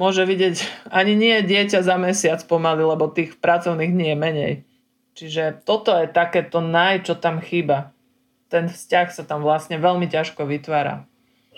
[0.00, 0.56] môže vidieť
[0.98, 4.54] ani nie dieťa za mesiac pomaly, lebo tých pracovných dní je menej.
[5.18, 7.92] Čiže toto je takéto naj, čo tam chýba.
[8.48, 11.09] Ten vzťah sa tam vlastne veľmi ťažko vytvára.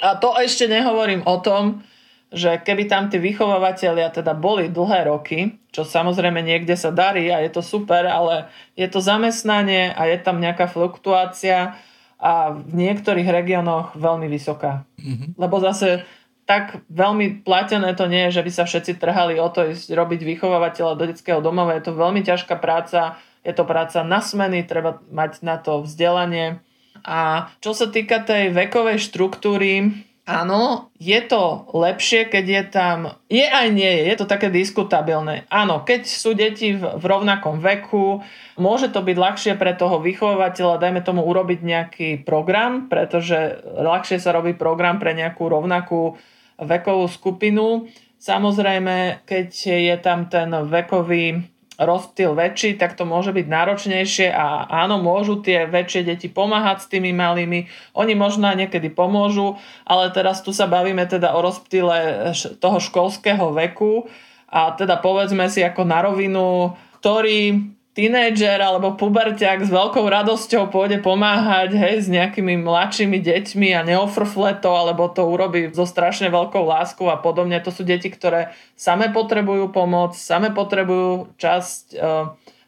[0.02, 1.86] A to ešte nehovorím o tom,
[2.32, 7.44] že keby tam tí vychovávateľia teda boli dlhé roky, čo samozrejme niekde sa darí a
[7.44, 11.76] je to super, ale je to zamestnanie a je tam nejaká fluktuácia
[12.16, 14.88] a v niektorých regiónoch veľmi vysoká.
[14.96, 15.36] Mm-hmm.
[15.36, 16.08] Lebo zase
[16.48, 20.20] tak veľmi platené to nie je, že by sa všetci trhali o to ísť robiť
[20.26, 21.76] vychovávateľa do detského domova.
[21.76, 26.64] Je to veľmi ťažká práca, je to práca na smeny, treba mať na to vzdelanie.
[27.02, 29.90] A čo sa týka tej vekovej štruktúry,
[30.22, 32.98] Áno, je to lepšie, keď je tam...
[33.26, 35.50] Je aj nie je, to také diskutabilné.
[35.50, 38.22] Áno, keď sú deti v, v rovnakom veku,
[38.54, 44.30] môže to byť ľahšie pre toho vychovateľa, dajme tomu urobiť nejaký program, pretože ľahšie sa
[44.30, 46.14] robí program pre nejakú rovnakú
[46.54, 47.90] vekovú skupinu.
[48.22, 55.00] Samozrejme, keď je tam ten vekový rozptyl väčší, tak to môže byť náročnejšie a áno,
[55.00, 57.68] môžu tie väčšie deti pomáhať s tými malými.
[57.96, 59.56] Oni možno niekedy pomôžu,
[59.88, 64.06] ale teraz tu sa bavíme teda o rozptyle toho školského veku
[64.52, 71.04] a teda povedzme si ako na rovinu, ktorý tínejdžer alebo puberťák s veľkou radosťou pôjde
[71.04, 76.64] pomáhať hej, s nejakými mladšími deťmi a neofrfle to, alebo to urobí so strašne veľkou
[76.64, 77.60] láskou a podobne.
[77.60, 81.96] To sú deti, ktoré same potrebujú pomoc, same potrebujú časť e,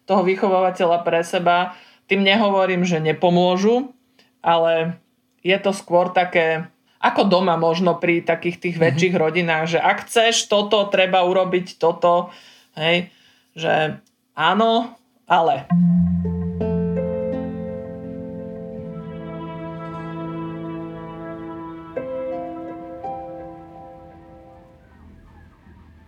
[0.04, 1.72] toho vychovávateľa pre seba.
[2.04, 3.96] Tým nehovorím, že nepomôžu,
[4.44, 5.00] ale
[5.40, 6.68] je to skôr také
[7.00, 8.92] ako doma možno pri takých tých mm-hmm.
[8.92, 12.32] väčších rodinách, že ak chceš toto, treba urobiť toto,
[12.76, 13.08] hej,
[13.52, 14.00] že
[14.36, 14.96] áno,
[15.28, 15.66] ale...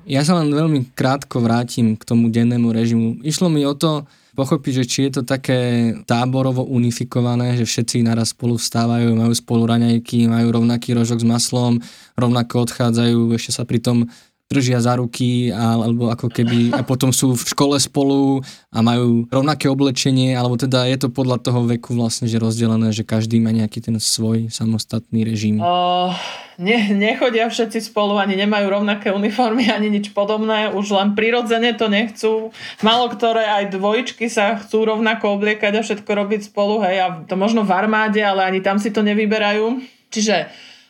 [0.07, 3.19] Ja sa len veľmi krátko vrátim k tomu dennému režimu.
[3.27, 4.07] Išlo mi o to
[4.39, 9.67] pochopiť, že či je to také táborovo unifikované, že všetci naraz spolu vstávajú, majú spolu
[9.67, 11.83] raňajky, majú rovnaký rožok s maslom,
[12.15, 14.07] rovnako odchádzajú, ešte sa pritom
[14.47, 19.67] držia za ruky alebo ako keby a potom sú v škole spolu a majú rovnaké
[19.67, 23.83] oblečenie alebo teda je to podľa toho veku vlastne že rozdelené, že každý má nejaký
[23.83, 25.59] ten svoj samostatný režim.
[25.59, 26.15] Uh,
[26.63, 31.91] ne, nechodia všetci spolu, ani nemajú rovnaké uniformy, ani nič podobné, už len prirodzene to
[31.91, 32.55] nechcú.
[32.87, 37.35] Malo ktoré aj dvojičky sa chcú rovnako obliekať a všetko robiť spolu, hej, a to
[37.35, 39.83] možno v armáde, ale ani tam si to nevyberajú.
[40.15, 40.47] Čiže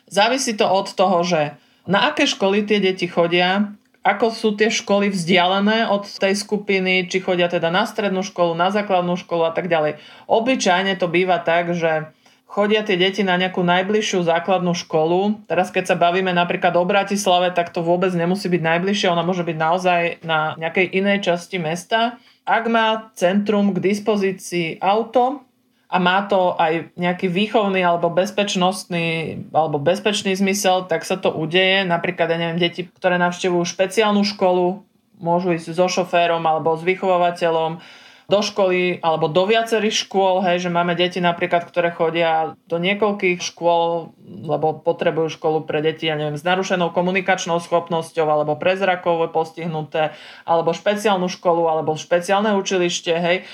[0.07, 1.57] závisí to od toho, že
[1.87, 3.73] na aké školy tie deti chodia,
[4.07, 8.71] ako sú tie školy vzdialené od tej skupiny, či chodia teda na strednú školu, na
[8.71, 9.99] základnú školu a tak ďalej.
[10.31, 12.11] Obyčajne to býva tak, že
[12.47, 15.43] chodia tie deti na nejakú najbližšiu základnú školu.
[15.51, 19.43] Teraz keď sa bavíme napríklad o Bratislave, tak to vôbec nemusí byť najbližšie, ona môže
[19.43, 22.15] byť naozaj na nejakej inej časti mesta.
[22.47, 25.43] Ak má centrum k dispozícii auto,
[25.87, 31.87] a má to aj nejaký výchovný alebo bezpečnostný alebo bezpečný zmysel, tak sa to udeje.
[31.87, 34.83] Napríklad, ja neviem, deti, ktoré navštevujú špeciálnu školu,
[35.23, 37.79] môžu ísť so šoférom alebo s vychovateľom
[38.27, 43.39] do školy alebo do viacerých škôl, hej, že máme deti napríklad, ktoré chodia do niekoľkých
[43.39, 44.11] škôl,
[44.43, 50.11] lebo potrebujú školu pre deti, ja neviem, s narušenou komunikačnou schopnosťou alebo prezrakovo postihnuté,
[50.43, 53.47] alebo špeciálnu školu, alebo špeciálne učilište, hej.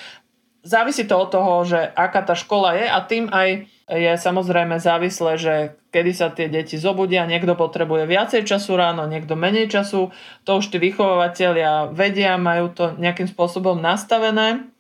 [0.63, 5.35] Závisí to od toho, že aká tá škola je a tým aj je samozrejme závislé,
[5.35, 5.55] že
[5.91, 10.15] kedy sa tie deti zobudia, niekto potrebuje viacej času ráno, niekto menej času,
[10.47, 14.71] to už tí vychovateľia vedia, majú to nejakým spôsobom nastavené.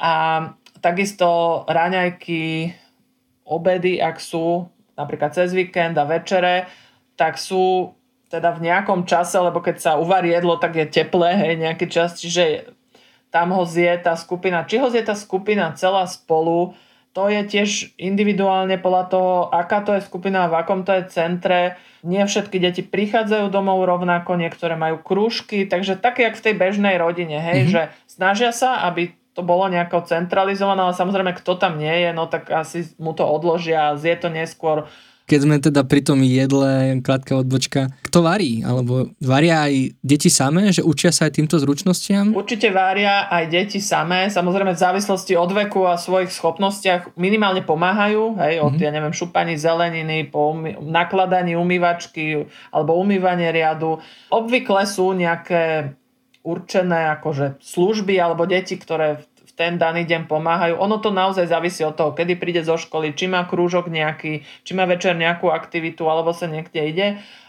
[0.00, 0.12] A
[0.80, 2.72] takisto raňajky,
[3.44, 6.66] obedy, ak sú napríklad cez víkend a večere,
[7.20, 7.92] tak sú
[8.26, 12.18] teda v nejakom čase, lebo keď sa uvarí jedlo, tak je teplé, hej, nejaký čas,
[12.18, 12.74] čiže
[13.36, 14.64] tam ho zje tá skupina.
[14.64, 16.72] Či ho zje tá skupina celá spolu,
[17.12, 21.76] to je tiež individuálne podľa toho, aká to je skupina, v akom to je centre.
[22.00, 26.96] Nie všetky deti prichádzajú domov rovnako, niektoré majú krúžky, takže také, jak v tej bežnej
[26.96, 27.74] rodine, hej, mm-hmm.
[27.76, 32.24] že snažia sa, aby to bolo nejako centralizované, ale samozrejme, kto tam nie je, no
[32.24, 34.88] tak asi mu to odložia, zje to neskôr
[35.26, 38.62] keď sme teda pri tom jedle, krátka odbočka, kto varí?
[38.62, 42.30] Alebo varia aj deti samé, že učia sa aj týmto zručnostiam?
[42.30, 48.38] Určite varia aj deti samé, samozrejme v závislosti od veku a svojich schopnostiach minimálne pomáhajú,
[48.38, 48.86] hej, od, mm-hmm.
[48.86, 53.98] ja neviem, šupaní zeleniny, po umy- nakladaní umývačky alebo umývanie riadu.
[54.30, 55.92] Obvykle sú nejaké
[56.46, 60.76] určené akože služby alebo deti, ktoré ten daný deň pomáhajú.
[60.76, 64.72] Ono to naozaj závisí od toho, kedy príde zo školy, či má krúžok nejaký, či
[64.76, 67.06] má večer nejakú aktivitu, alebo sa niekde ide.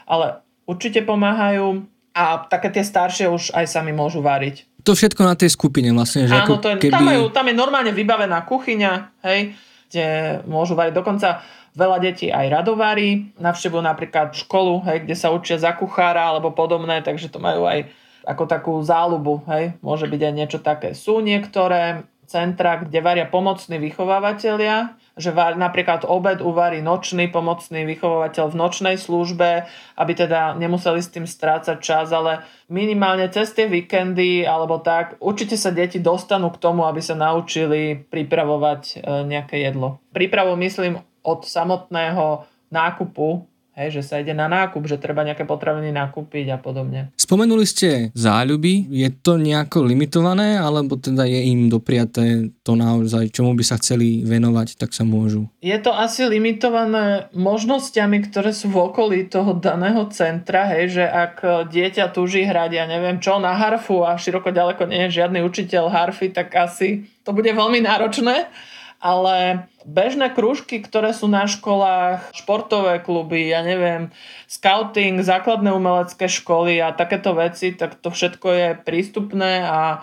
[0.08, 1.84] Ale určite pomáhajú
[2.16, 4.66] a také tie staršie už aj sami môžu variť.
[4.88, 6.32] To všetko na tej skupine vlastne.
[6.32, 6.95] Že Áno, ako to je, keby...
[6.95, 8.91] tam, majú, tam je normálne vybavená kuchyňa,
[9.28, 9.53] hej,
[9.91, 10.08] kde
[10.47, 10.95] môžu variť.
[10.95, 11.43] Dokonca
[11.78, 17.03] veľa detí aj radovári, navštevujú napríklad školu, hej, kde sa učia za kuchára alebo podobné,
[17.03, 17.86] takže to majú aj
[18.24, 20.95] ako takú záľubu, hej, môže byť aj niečo také.
[20.97, 28.53] Sú niektoré centra, kde varia pomocní vychovávateľia, že var, napríklad obed uvarí nočný pomocný vychovávateľ
[28.53, 29.65] v nočnej službe,
[29.97, 35.57] aby teda nemuseli s tým strácať čas, ale minimálne cez tie víkendy alebo tak, určite
[35.57, 38.95] sa deti dostanú k tomu, aby sa naučili pripravovať e,
[39.26, 40.03] nejaké jedlo.
[40.11, 43.47] Prípravu myslím od samotného nákupu
[43.78, 47.14] Hej, že sa ide na nákup, že treba nejaké potraviny nakúpiť a podobne.
[47.14, 53.54] Spomenuli ste záľuby, je to nejako limitované, alebo teda je im dopriaté to naozaj, čomu
[53.54, 55.46] by sa chceli venovať, tak sa môžu?
[55.62, 61.70] Je to asi limitované možnosťami, ktoré sú v okolí toho daného centra, hej, že ak
[61.70, 65.94] dieťa túži hrať, ja neviem čo, na harfu a široko ďaleko nie je žiadny učiteľ
[65.94, 68.50] harfy, tak asi to bude veľmi náročné
[68.98, 74.10] ale bežné krúžky, ktoré sú na školách, športové kluby, ja neviem,
[74.50, 80.02] scouting, základné umelecké školy a takéto veci, tak to všetko je prístupné a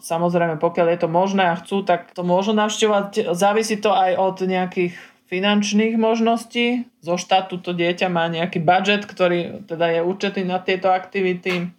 [0.00, 3.36] samozrejme, pokiaľ je to možné a chcú, tak to môžu navštevovať.
[3.36, 4.96] Závisí to aj od nejakých
[5.30, 6.90] finančných možností.
[7.04, 11.70] Zo štátu to dieťa má nejaký budget, ktorý teda je určitý na tieto aktivity.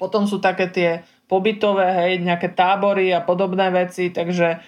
[0.00, 0.90] Potom sú také tie
[1.28, 4.62] pobytové, hej, nejaké tábory a podobné veci, takže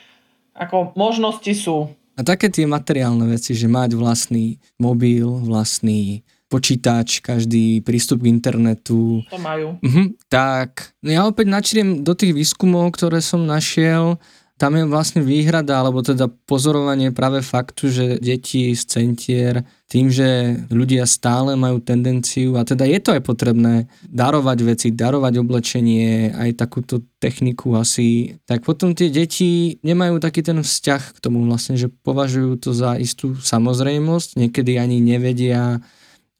[0.56, 1.92] ako možnosti sú.
[2.16, 9.20] A také tie materiálne veci, že mať vlastný mobil, vlastný počítač, každý prístup k internetu.
[9.28, 9.76] To majú.
[9.82, 14.16] Mhm, tak, no ja opäť načriem do tých výskumov, ktoré som našiel
[14.56, 20.56] tam je vlastne výhrada, alebo teda pozorovanie práve faktu, že deti z centier tým, že
[20.72, 26.56] ľudia stále majú tendenciu, a teda je to aj potrebné, darovať veci, darovať oblečenie, aj
[26.56, 31.92] takúto techniku asi, tak potom tie deti nemajú taký ten vzťah k tomu vlastne, že
[31.92, 35.84] považujú to za istú samozrejmosť, niekedy ani nevedia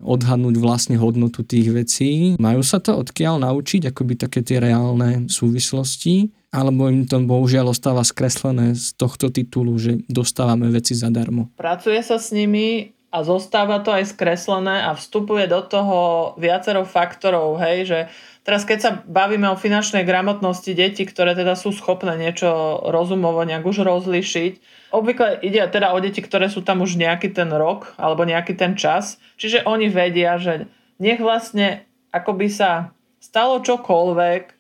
[0.01, 2.37] odhadnúť vlastne hodnotu tých vecí.
[2.37, 8.01] Majú sa to odkiaľ naučiť, akoby také tie reálne súvislosti alebo im to bohužiaľ ostáva
[8.01, 11.53] skreslené z tohto titulu, že dostávame veci zadarmo.
[11.61, 17.61] Pracuje sa s nimi a zostáva to aj skreslené a vstupuje do toho viacero faktorov,
[17.61, 17.99] hej, že
[18.41, 22.49] teraz keď sa bavíme o finančnej gramotnosti detí, ktoré teda sú schopné niečo
[22.89, 24.53] rozumovo nejak už rozlišiť,
[24.97, 28.75] obvykle ide teda o deti, ktoré sú tam už nejaký ten rok alebo nejaký ten
[28.75, 34.56] čas, čiže oni vedia, že nech vlastne akoby sa stalo čokoľvek,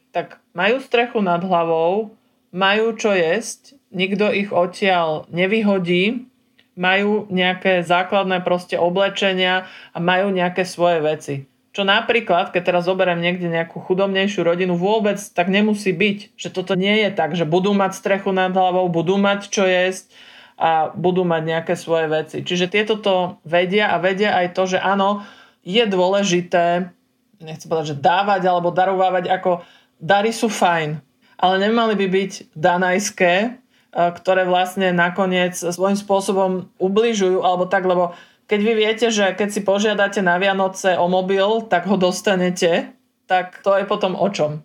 [0.57, 2.17] majú strechu nad hlavou,
[2.49, 6.25] majú čo jesť, nikto ich odtiaľ nevyhodí,
[6.73, 11.35] majú nejaké základné proste oblečenia a majú nejaké svoje veci.
[11.77, 16.33] Čo napríklad, keď teraz zoberiem niekde nejakú chudobnejšiu rodinu, vôbec tak nemusí byť.
[16.41, 20.09] Že toto nie je tak, že budú mať strechu nad hlavou, budú mať čo jesť
[20.57, 22.41] a budú mať nejaké svoje veci.
[22.41, 25.21] Čiže tieto to vedia a vedia aj to, že áno,
[25.69, 26.97] je dôležité,
[27.45, 29.61] nechcem povedať, že dávať alebo darovávať, ako
[30.01, 31.01] dary sú fajn,
[31.37, 33.49] ale nemali by byť danajské, e,
[33.93, 38.17] ktoré vlastne nakoniec svojím spôsobom ubližujú alebo tak, lebo
[38.47, 42.95] keď vy viete, že keď si požiadate na Vianoce o mobil, tak ho dostanete,
[43.27, 44.63] tak to je potom o čom.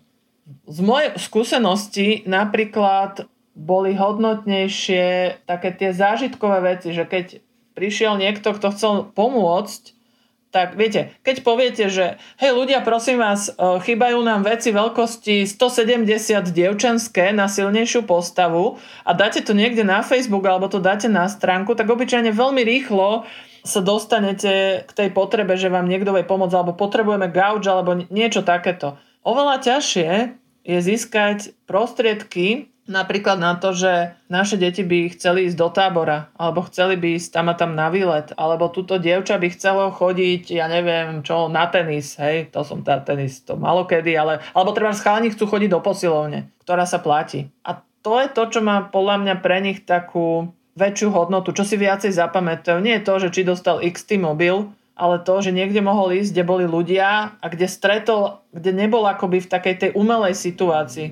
[0.70, 3.26] Z mojej skúsenosti napríklad
[3.58, 7.42] boli hodnotnejšie také tie zážitkové veci, že keď
[7.74, 9.82] prišiel niekto, kto chcel pomôcť,
[10.52, 16.52] tak viete, keď poviete, že hej ľudia, prosím vás, e, chýbajú nám veci veľkosti 170
[16.52, 18.76] dievčenské na silnejšiu postavu
[19.08, 23.24] a dáte to niekde na Facebook alebo to dáte na stránku, tak obyčajne veľmi rýchlo
[23.62, 28.42] sa dostanete k tej potrebe, že vám niekto vie pomôcť, alebo potrebujeme gauč, alebo niečo
[28.42, 28.98] takéto.
[29.22, 30.10] Oveľa ťažšie
[30.66, 36.68] je získať prostriedky napríklad na to, že naše deti by chceli ísť do tábora, alebo
[36.68, 40.68] chceli by ísť tam a tam na výlet, alebo túto dievča by chcelo chodiť, ja
[40.68, 44.92] neviem čo, na tenis, hej, to som tá tenis, to malo kedy, ale, alebo treba
[44.92, 47.48] schalani chcú chodiť do posilovne, ktorá sa platí.
[47.64, 51.76] A to je to, čo má podľa mňa pre nich takú väčšiu hodnotu, čo si
[51.80, 52.80] viacej zapamätajú.
[52.80, 56.44] Nie je to, že či dostal XT mobil, ale to, že niekde mohol ísť, kde
[56.46, 61.08] boli ľudia a kde stretol, kde nebol akoby v takej tej umelej situácii.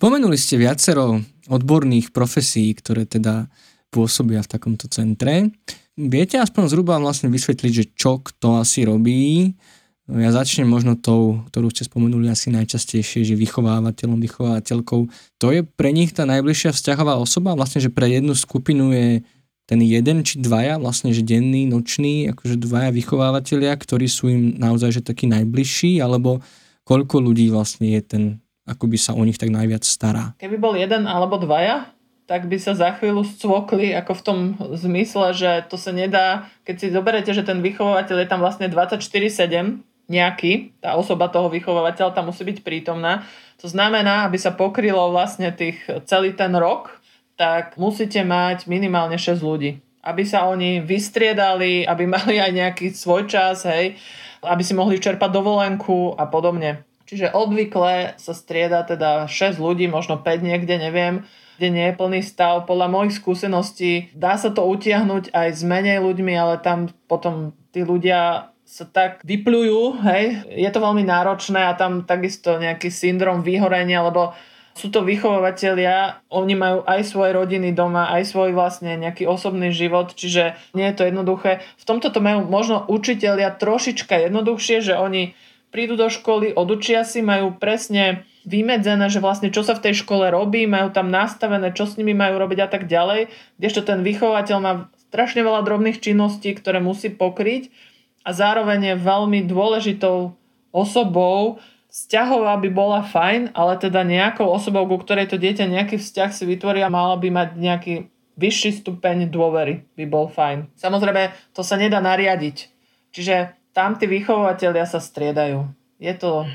[0.00, 1.20] Spomenuli ste viacero
[1.52, 3.52] odborných profesí, ktoré teda
[3.92, 5.52] pôsobia v takomto centre.
[5.92, 9.52] Viete aspoň zhruba vlastne vysvetliť, že čo kto asi robí,
[10.08, 15.00] ja začnem možno tou, ktorú ste spomenuli asi najčastejšie, že vychovávateľom, vychovávateľkou.
[15.36, 19.20] To je pre nich tá najbližšia vzťahová osoba, vlastne, že pre jednu skupinu je
[19.68, 24.96] ten jeden či dvaja, vlastne, že denný, nočný, akože dvaja vychovávateľia, ktorí sú im naozaj
[24.96, 26.40] že takí najbližší, alebo
[26.88, 28.24] koľko ľudí vlastne je ten,
[28.70, 30.38] ako by sa o nich tak najviac stará.
[30.38, 31.90] Keby bol jeden alebo dvaja,
[32.30, 34.38] tak by sa za chvíľu scvokli, ako v tom
[34.78, 39.82] zmysle, že to sa nedá, keď si zoberete, že ten vychovateľ je tam vlastne 24-7,
[40.10, 43.22] nejaký, tá osoba toho vychovávateľa tam musí byť prítomná.
[43.62, 46.98] To znamená, aby sa pokrylo vlastne tých celý ten rok,
[47.38, 49.78] tak musíte mať minimálne 6 ľudí.
[50.02, 53.94] Aby sa oni vystriedali, aby mali aj nejaký svoj čas, hej,
[54.42, 56.82] aby si mohli čerpať dovolenku a podobne.
[57.10, 61.26] Čiže obvykle sa strieda teda 6 ľudí, možno 5 niekde, neviem,
[61.58, 62.70] kde nie je plný stav.
[62.70, 67.82] Podľa mojich skúseností dá sa to utiahnuť aj s menej ľuďmi, ale tam potom tí
[67.82, 74.06] ľudia sa tak vyplujú, hej, je to veľmi náročné a tam takisto nejaký syndrom vyhorenia,
[74.06, 74.30] lebo
[74.78, 80.14] sú to vychovateľia, oni majú aj svoje rodiny doma, aj svoj vlastne nejaký osobný život,
[80.14, 81.66] čiže nie je to jednoduché.
[81.74, 85.34] V tomto to majú možno učiteľia trošička jednoduchšie, že oni
[85.70, 90.28] prídu do školy, odučia si, majú presne vymedzené, že vlastne čo sa v tej škole
[90.30, 94.56] robí, majú tam nastavené, čo s nimi majú robiť a tak ďalej, kdežto ten vychovateľ
[94.58, 94.72] má
[95.10, 97.70] strašne veľa drobných činností, ktoré musí pokryť
[98.24, 100.34] a zároveň je veľmi dôležitou
[100.70, 101.58] osobou.
[101.90, 106.46] Vzťahová by bola fajn, ale teda nejakou osobou, ku ktorej to dieťa nejaký vzťah si
[106.46, 107.94] vytvoria, mala by mať nejaký
[108.38, 110.70] vyšší stupeň dôvery, by bol fajn.
[110.78, 112.70] Samozrejme, to sa nedá nariadiť.
[113.10, 115.66] Čiže tam tí vychovateľia sa striedajú.
[116.00, 116.46] Je to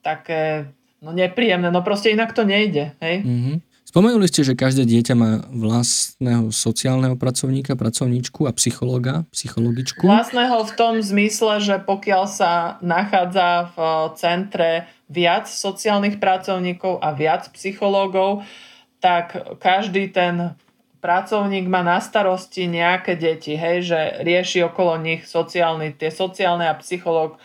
[0.00, 2.94] také no nepríjemné, no proste inak to nejde.
[3.02, 3.26] Hej?
[3.26, 3.56] Mm-hmm.
[3.92, 10.08] Spomenuli ste, že každé dieťa má vlastného sociálneho pracovníka, pracovníčku a psychologa, psychologičku.
[10.08, 13.78] Vlastného v tom zmysle, že pokiaľ sa nachádza v
[14.16, 18.48] centre viac sociálnych pracovníkov a viac psychológov,
[18.96, 20.56] tak každý ten
[21.02, 26.78] pracovník má na starosti nejaké deti, hej, že rieši okolo nich sociálny, tie sociálne a
[26.78, 27.42] psychológ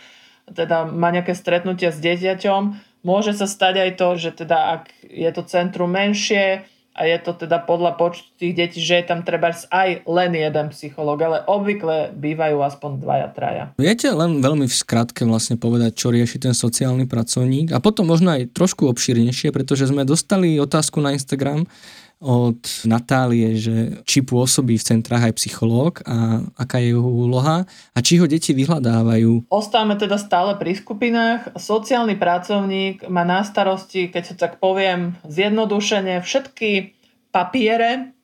[0.47, 5.29] teda má nejaké stretnutia s dieťaťom Môže sa stať aj to, že teda ak je
[5.31, 9.53] to centrum menšie a je to teda podľa počtu tých detí, že je tam treba
[9.53, 13.63] aj len jeden psychológ, ale obvykle bývajú aspoň dvaja, traja.
[13.79, 18.35] Viete len veľmi v skratke vlastne povedať, čo rieši ten sociálny pracovník a potom možno
[18.35, 21.69] aj trošku obšírnejšie, pretože sme dostali otázku na Instagram,
[22.17, 22.57] od
[22.89, 28.17] Natálie, že či pôsobí v centrách aj psychológ a aká je jeho úloha a či
[28.17, 29.53] ho deti vyhľadávajú.
[29.53, 31.53] Ostávame teda stále pri skupinách.
[31.53, 36.97] Sociálny pracovník má na starosti, keď sa tak poviem zjednodušene, všetky
[37.29, 38.17] papiere,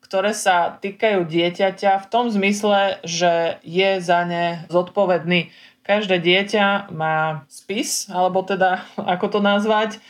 [0.00, 5.52] ktoré sa týkajú dieťaťa v tom zmysle, že je za ne zodpovedný.
[5.84, 10.00] Každé dieťa má spis, alebo teda ako to nazvať,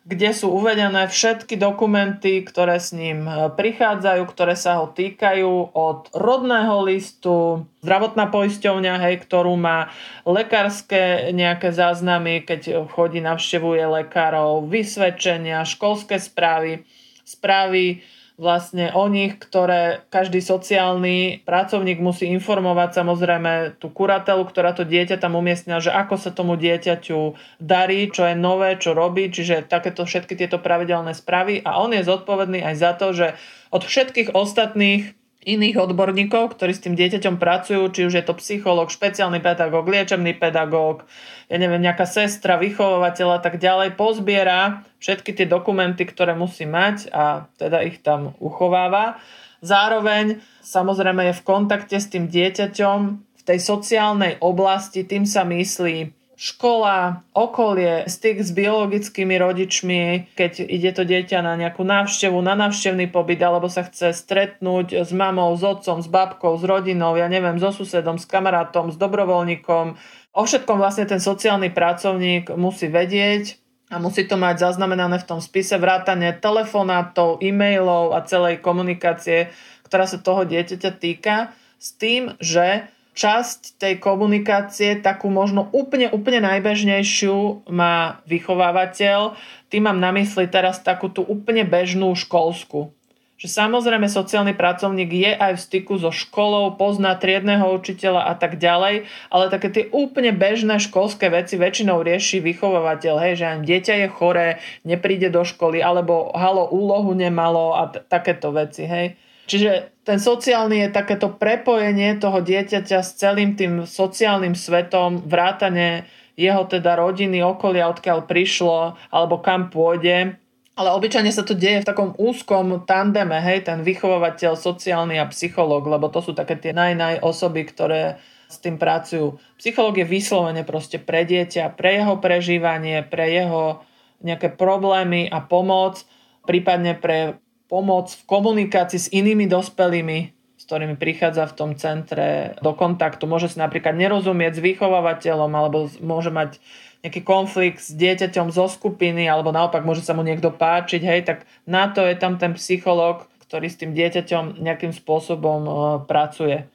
[0.00, 6.08] kde sú uvedené všetky dokumenty, ktoré s ním e, prichádzajú, ktoré sa ho týkajú od
[6.16, 9.92] rodného listu, zdravotná poisťovňa, hej, ktorú má
[10.24, 16.88] lekárske nejaké záznamy, keď chodí, navštevuje lekárov, vysvedčenia, školské správy,
[17.22, 18.00] správy
[18.40, 25.20] vlastne o nich, ktoré každý sociálny pracovník musí informovať samozrejme tú kuratelu, ktorá to dieťa
[25.20, 30.08] tam umiestňa, že ako sa tomu dieťaťu darí, čo je nové, čo robí, čiže takéto
[30.08, 31.60] všetky tieto pravidelné správy.
[31.60, 33.36] A on je zodpovedný aj za to, že
[33.68, 38.92] od všetkých ostatných iných odborníkov, ktorí s tým dieťaťom pracujú, či už je to psychológ,
[38.92, 41.08] špeciálny pedagóg, liečebný pedagóg,
[41.50, 47.10] ja neviem, nejaká sestra, vychovateľ a tak ďalej, pozbiera všetky tie dokumenty, ktoré musí mať
[47.10, 49.18] a teda ich tam uchováva.
[49.58, 56.14] Zároveň samozrejme je v kontakte s tým dieťaťom v tej sociálnej oblasti, tým sa myslí
[56.40, 63.12] škola, okolie, styk s biologickými rodičmi, keď ide to dieťa na nejakú návštevu, na návštevný
[63.12, 67.60] pobyt, alebo sa chce stretnúť s mamou, s otcom, s babkou, s rodinou, ja neviem,
[67.60, 70.00] so susedom, s kamarátom, s dobrovoľníkom.
[70.30, 73.58] O všetkom vlastne ten sociálny pracovník musí vedieť
[73.90, 79.50] a musí to mať zaznamenané v tom spise vrátane telefonátov, e-mailov a celej komunikácie,
[79.82, 81.50] ktorá sa toho dieťaťa týka,
[81.82, 82.86] s tým, že
[83.18, 89.34] časť tej komunikácie, takú možno úplne, úplne najbežnejšiu má vychovávateľ.
[89.66, 92.94] Tým mám na mysli teraz takú tú úplne bežnú školsku.
[93.40, 98.60] Že samozrejme sociálny pracovník je aj v styku so školou, pozná triedného učiteľa a tak
[98.60, 103.94] ďalej, ale také tie úplne bežné školské veci väčšinou rieši vychovávateľ, hej, že ani dieťa
[103.96, 104.48] je choré,
[104.84, 109.16] nepríde do školy, alebo halo, úlohu nemalo a t- takéto veci, hej.
[109.48, 116.04] Čiže ten sociálny je takéto prepojenie toho dieťaťa s celým tým sociálnym svetom, vrátane
[116.36, 120.36] jeho teda rodiny, okolia, odkiaľ prišlo, alebo kam pôjde.
[120.80, 125.84] Ale obyčajne sa to deje v takom úzkom tandeme, hej, ten vychovateľ, sociálny a psychológ,
[125.84, 128.16] lebo to sú také tie naj, osoby, ktoré
[128.48, 129.36] s tým pracujú.
[129.60, 133.84] Psychológ je vyslovene proste pre dieťa, pre jeho prežívanie, pre jeho
[134.24, 136.00] nejaké problémy a pomoc,
[136.48, 137.36] prípadne pre
[137.68, 140.18] pomoc v komunikácii s inými dospelými,
[140.56, 143.28] s ktorými prichádza v tom centre do kontaktu.
[143.28, 146.56] Môže si napríklad nerozumieť s vychovávateľom alebo môže mať
[147.00, 151.38] nejaký konflikt s dieťaťom zo skupiny alebo naopak môže sa mu niekto páčiť, hej, tak
[151.64, 155.74] na to je tam ten psychológ, ktorý s tým dieťaťom nejakým spôsobom uh,
[156.04, 156.68] pracuje.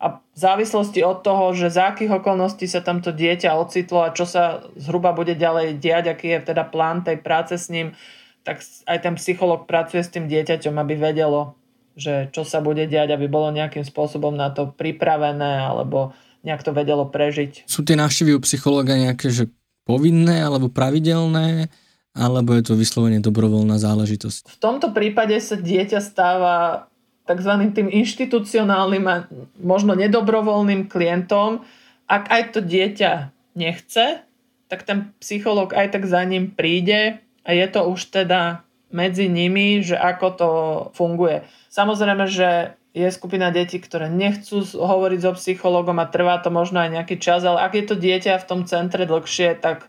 [0.00, 4.24] A v závislosti od toho, že za akých okolností sa tamto dieťa ocitlo a čo
[4.24, 7.92] sa zhruba bude ďalej diať, aký je teda plán tej práce s ním,
[8.40, 11.60] tak aj ten psycholog pracuje s tým dieťaťom, aby vedelo,
[12.00, 16.16] že čo sa bude diať, aby bolo nejakým spôsobom na to pripravené alebo
[16.48, 17.68] nejak to vedelo prežiť.
[17.68, 19.52] Sú tie návštevy u psychologa nejaké, že
[19.84, 21.70] povinné alebo pravidelné,
[22.14, 24.58] alebo je to vyslovene dobrovoľná záležitosť?
[24.58, 26.86] V tomto prípade sa dieťa stáva
[27.30, 27.52] tzv.
[27.70, 29.30] tým inštitucionálnym a
[29.62, 31.62] možno nedobrovoľným klientom.
[32.10, 34.26] Ak aj to dieťa nechce,
[34.66, 39.80] tak ten psychológ aj tak za ním príde, a je to už teda medzi nimi,
[39.80, 40.50] že ako to
[40.98, 41.46] funguje.
[41.70, 46.90] Samozrejme, že je skupina detí, ktoré nechcú hovoriť so psychologom a trvá to možno aj
[46.90, 49.86] nejaký čas, ale ak je to dieťa v tom centre dlhšie, tak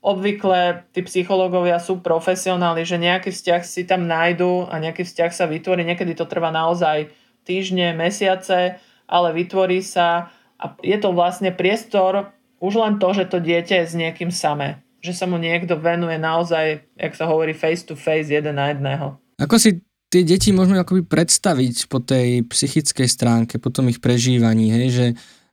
[0.00, 5.44] obvykle tí psychológovia sú profesionáli, že nejaký vzťah si tam nájdu a nejaký vzťah sa
[5.44, 5.84] vytvorí.
[5.84, 7.12] Niekedy to trvá naozaj
[7.44, 13.38] týždne, mesiace, ale vytvorí sa a je to vlastne priestor už len to, že to
[13.38, 17.86] dieťa je s niekým samé že sa mu niekto venuje naozaj, jak sa hovorí, face
[17.86, 19.14] to face, jeden na jedného.
[19.38, 19.78] Ako si
[20.08, 25.06] tie deti môžeme akoby predstaviť po tej psychickej stránke, po tom ich prežívaní, hej, že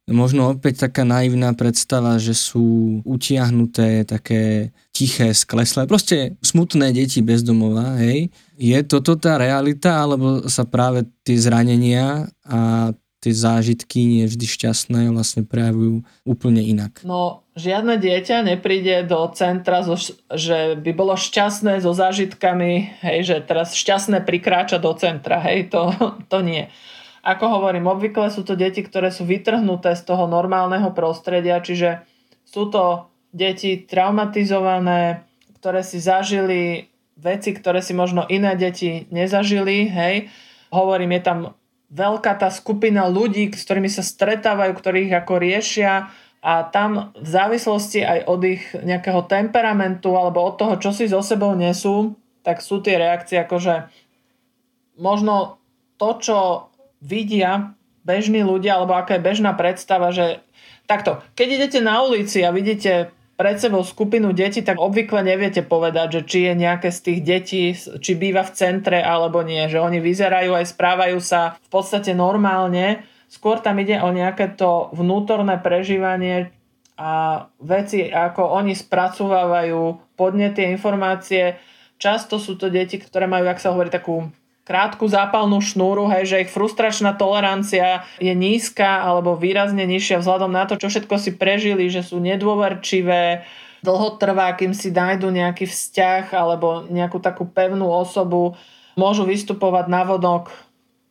[0.06, 7.42] možno opäť taká naivná predstava, že sú utiahnuté, také tiché, skleslé, proste smutné deti bez
[7.42, 8.30] domova, hej.
[8.56, 12.94] Je toto tá realita, alebo sa práve tie zranenia a
[13.26, 17.02] tie zážitky nie vždy šťastné vlastne prejavujú úplne inak.
[17.02, 19.98] No, žiadne dieťa nepríde do centra, zo,
[20.30, 25.90] že by bolo šťastné so zážitkami, hej, že teraz šťastné prikráča do centra, hej, to,
[26.32, 26.70] to nie.
[27.26, 32.06] Ako hovorím, obvykle sú to deti, ktoré sú vytrhnuté z toho normálneho prostredia, čiže
[32.46, 35.26] sú to deti traumatizované,
[35.58, 40.30] ktoré si zažili veci, ktoré si možno iné deti nezažili, hej.
[40.70, 41.40] Hovorím, je tam
[41.96, 46.12] veľká tá skupina ľudí, s ktorými sa stretávajú, ktorých ako riešia
[46.44, 51.24] a tam v závislosti aj od ich nejakého temperamentu alebo od toho, čo si so
[51.24, 53.88] sebou nesú, tak sú tie reakcie akože
[55.00, 55.58] možno
[55.96, 56.38] to, čo
[57.00, 57.74] vidia
[58.06, 60.44] bežní ľudia, alebo aká je bežná predstava, že
[60.86, 66.20] takto, keď idete na ulici a vidíte pred sebou skupinu detí, tak obvykle neviete povedať,
[66.20, 70.00] že či je nejaké z tých detí, či býva v centre alebo nie, že oni
[70.00, 73.04] vyzerajú aj správajú sa v podstate normálne.
[73.28, 76.56] Skôr tam ide o nejaké to vnútorné prežívanie
[76.96, 81.60] a veci, ako oni spracovávajú podnety, informácie.
[82.00, 84.32] Často sú to deti, ktoré majú, ak sa hovorí, takú
[84.66, 90.66] krátku zápalnú šnúru, hej, že ich frustračná tolerancia je nízka alebo výrazne nižšia vzhľadom na
[90.66, 93.46] to, čo všetko si prežili, že sú nedôverčivé,
[93.86, 98.58] dlho trvá, kým si nájdu nejaký vzťah alebo nejakú takú pevnú osobu,
[98.98, 100.50] môžu vystupovať na vodok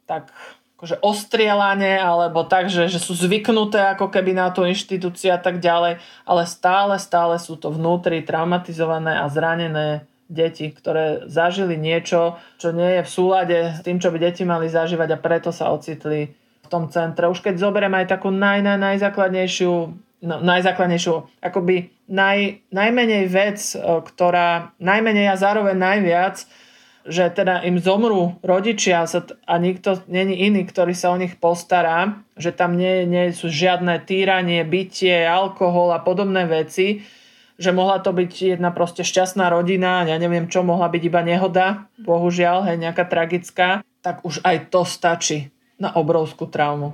[0.04, 0.34] tak
[0.74, 5.62] akože ostrielanie alebo tak, že, že sú zvyknuté ako keby na tú inštitúciu a tak
[5.62, 10.04] ďalej, ale stále, stále sú to vnútri traumatizované a zranené
[10.34, 14.66] deti, ktoré zažili niečo, čo nie je v súlade s tým, čo by deti mali
[14.66, 17.30] zažívať a preto sa ocitli v tom centre.
[17.30, 19.72] Už keď zoberiem aj takú naj, naj, najzákladnejšiu,
[20.26, 26.42] no, najzákladnejšiu, akoby naj, najmenej vec, e, ktorá najmenej a zároveň najviac,
[27.04, 29.04] že teda im zomrú rodičia
[29.44, 34.00] a nikto není iný, ktorý sa o nich postará, že tam nie, nie sú žiadne
[34.08, 37.04] týranie, bytie, alkohol a podobné veci,
[37.54, 41.86] že mohla to byť jedna proste šťastná rodina, ja neviem čo, mohla byť iba nehoda,
[42.02, 46.90] bohužiaľ, hej, nejaká tragická, tak už aj to stačí na obrovskú traumu.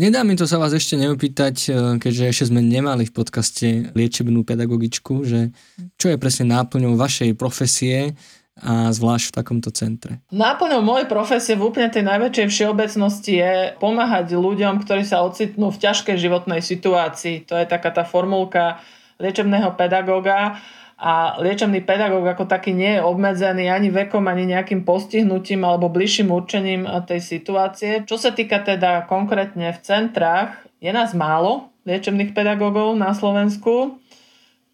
[0.00, 1.70] Nedá mi to sa vás ešte neopýtať, e,
[2.00, 5.52] keďže ešte sme nemali v podcaste liečebnú pedagogičku, že
[6.00, 8.16] čo je presne náplňou vašej profesie
[8.60, 10.20] a zvlášť v takomto centre?
[10.28, 15.80] Náplňou mojej profesie v úplne tej najväčšej všeobecnosti je pomáhať ľuďom, ktorí sa ocitnú v
[15.80, 17.48] ťažkej životnej situácii.
[17.48, 18.80] To je taká tá formulka
[19.20, 20.60] liečebného pedagóga.
[21.00, 26.28] A liečebný pedagóg ako taký nie je obmedzený ani vekom, ani nejakým postihnutím alebo bližším
[26.28, 28.04] určením tej situácie.
[28.04, 33.99] Čo sa týka teda konkrétne v centrách, je nás málo liečebných pedagógov na Slovensku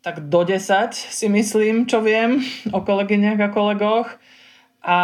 [0.07, 2.39] tak do 10 si myslím, čo viem
[2.71, 4.15] o kolegyniach a kolegoch.
[4.87, 4.99] A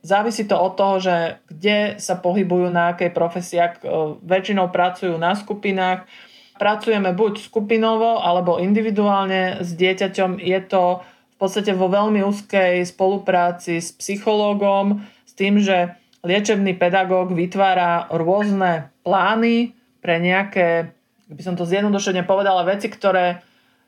[0.00, 3.60] závisí to od toho, že kde sa pohybujú, na akej profesii.
[3.60, 6.08] Ak e, väčšinou pracujú na skupinách,
[6.56, 10.40] pracujeme buď skupinovo alebo individuálne s dieťaťom.
[10.40, 17.36] Je to v podstate vo veľmi úzkej spolupráci s psychológom, s tým, že liečebný pedagóg
[17.36, 20.96] vytvára rôzne plány pre nejaké,
[21.28, 23.44] by som to zjednodušene povedala, veci, ktoré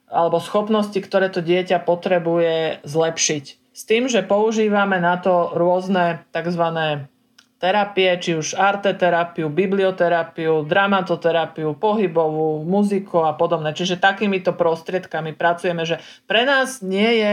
[0.08, 3.44] alebo schopnosti, ktoré to dieťa potrebuje zlepšiť.
[3.78, 6.64] S tým, že používame na to rôzne tzv.
[7.62, 13.70] terapie, či už arteterapiu, biblioterapiu, dramatoterapiu, pohybovú, muziku a podobné.
[13.76, 17.32] Čiže takýmito prostriedkami pracujeme, že pre nás nie je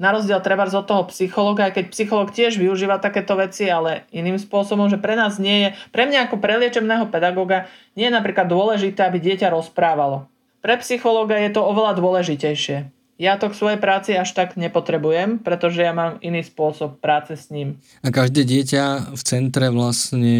[0.00, 4.40] na rozdiel treba od toho psychologa, aj keď psycholog tiež využíva takéto veci, ale iným
[4.40, 7.68] spôsobom, že pre nás nie je, pre mňa ako preliečebného pedagóga
[8.00, 10.24] nie je napríklad dôležité, aby dieťa rozprávalo.
[10.60, 12.92] Pre psychológa je to oveľa dôležitejšie.
[13.20, 17.52] Ja to k svojej práci až tak nepotrebujem, pretože ja mám iný spôsob práce s
[17.52, 17.76] ním.
[18.00, 20.36] A každé dieťa v centre vlastne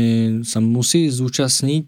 [0.49, 1.87] sa musí zúčastniť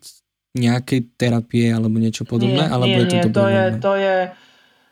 [0.52, 2.68] nejakej terapie alebo niečo podobné?
[2.68, 4.16] Nie, alebo nie, je to, nie, to, je, to je...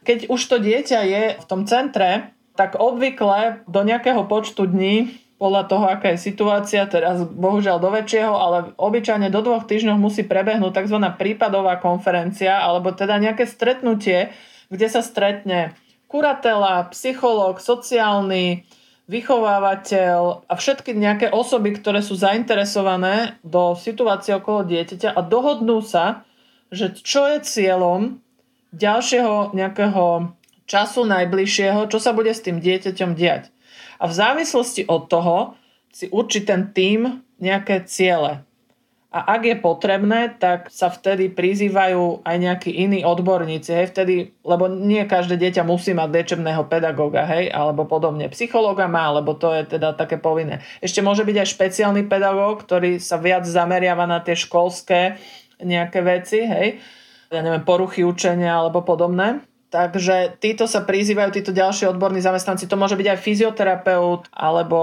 [0.01, 5.63] Keď už to dieťa je v tom centre, tak obvykle do nejakého počtu dní podľa
[5.73, 10.85] toho, aká je situácia, teraz bohužiaľ do väčšieho, ale obyčajne do dvoch týždňov musí prebehnúť
[10.85, 11.01] tzv.
[11.17, 14.37] prípadová konferencia, alebo teda nejaké stretnutie,
[14.69, 15.73] kde sa stretne
[16.13, 18.69] kuratela, psychológ, sociálny,
[19.09, 26.29] vychovávateľ a všetky nejaké osoby, ktoré sú zainteresované do situácie okolo dieťaťa a dohodnú sa,
[26.69, 28.21] že čo je cieľom
[28.77, 30.37] ďalšieho nejakého
[30.69, 33.49] času najbližšieho, čo sa bude s tým dieťaťom diať
[34.01, 35.55] a v závislosti od toho
[35.93, 38.49] si určí ten tým nejaké ciele.
[39.11, 44.71] A ak je potrebné, tak sa vtedy prizývajú aj nejakí iní odborníci, hej, vtedy, lebo
[44.71, 48.31] nie každé dieťa musí mať liečebného pedagóga, hej, alebo podobne.
[48.31, 50.63] Psychológa má, lebo to je teda také povinné.
[50.79, 55.19] Ešte môže byť aj špeciálny pedagóg, ktorý sa viac zameriava na tie školské
[55.59, 56.79] nejaké veci, hej,
[57.35, 59.43] ja neviem, poruchy učenia alebo podobné.
[59.71, 64.81] Takže títo sa prizývajú, títo ďalší odborní zamestnanci, to môže byť aj fyzioterapeut alebo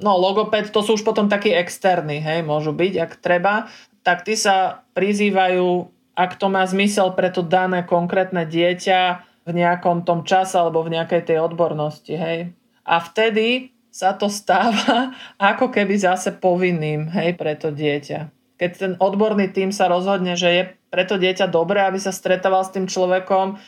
[0.00, 3.68] no, logoped, to sú už potom takí externí, hej, môžu byť, ak treba.
[4.00, 9.00] Tak tí sa prizývajú, ak to má zmysel pre to dané konkrétne dieťa
[9.44, 12.56] v nejakom tom čase alebo v nejakej tej odbornosti, hej.
[12.88, 15.12] A vtedy sa to stáva
[15.52, 18.32] ako keby zase povinným, hej, pre to dieťa.
[18.56, 22.64] Keď ten odborný tým sa rozhodne, že je pre to dieťa dobré, aby sa stretával
[22.64, 23.60] s tým človekom,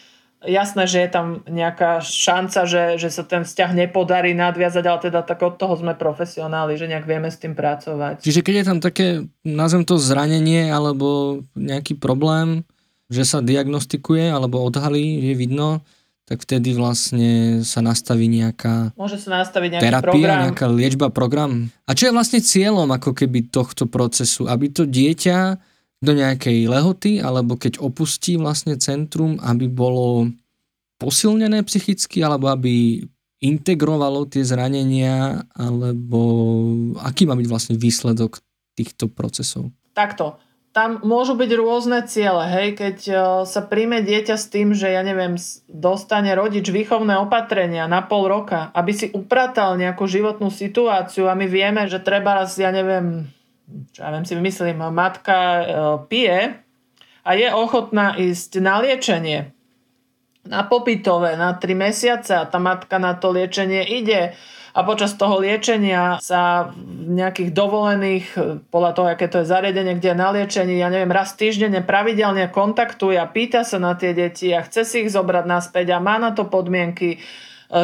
[0.47, 5.20] jasné, že je tam nejaká šanca, že, že sa ten vzťah nepodarí nadviazať, ale teda
[5.26, 8.22] tak od toho sme profesionáli, že nejak vieme s tým pracovať.
[8.22, 9.07] Čiže keď je tam také,
[9.44, 12.62] nazvem to zranenie alebo nejaký problém,
[13.11, 15.82] že sa diagnostikuje alebo odhalí, je vidno,
[16.26, 20.38] tak vtedy vlastne sa nastaví nejaká Môže sa nastaviť nejaký terapia, program.
[20.51, 21.70] nejaká liečba, program.
[21.86, 24.51] A čo je vlastne cieľom ako keby tohto procesu?
[24.51, 25.38] Aby to dieťa
[26.07, 30.30] do nejakej lehoty, alebo keď opustí vlastne centrum, aby bolo
[31.02, 33.02] posilnené psychicky, alebo aby
[33.42, 36.22] integrovalo tie zranenia, alebo
[37.02, 38.38] aký má byť vlastne výsledok
[38.78, 39.74] týchto procesov?
[39.92, 40.38] Takto
[40.76, 43.16] tam môžu byť rôzne ciele, hej, keď uh,
[43.48, 45.40] sa príjme dieťa s tým, že ja neviem,
[45.72, 51.48] dostane rodič výchovné opatrenia na pol roka, aby si upratal nejakú životnú situáciu a my
[51.48, 53.24] vieme, že treba raz, ja neviem,
[53.93, 55.64] čo ja viem si vymyslím, matka uh,
[56.07, 56.59] pije
[57.27, 59.51] a je ochotná ísť na liečenie,
[60.47, 64.39] na popytové, na 3 mesiace a tá matka na to liečenie ide,
[64.77, 68.27] a počas toho liečenia sa v nejakých dovolených,
[68.69, 72.53] podľa toho, aké to je zariadenie, kde je na liečení, ja neviem, raz týždenne pravidelne
[72.53, 76.21] kontaktuje a pýta sa na tie deti a chce si ich zobrať naspäť a má
[76.21, 77.19] na to podmienky, e,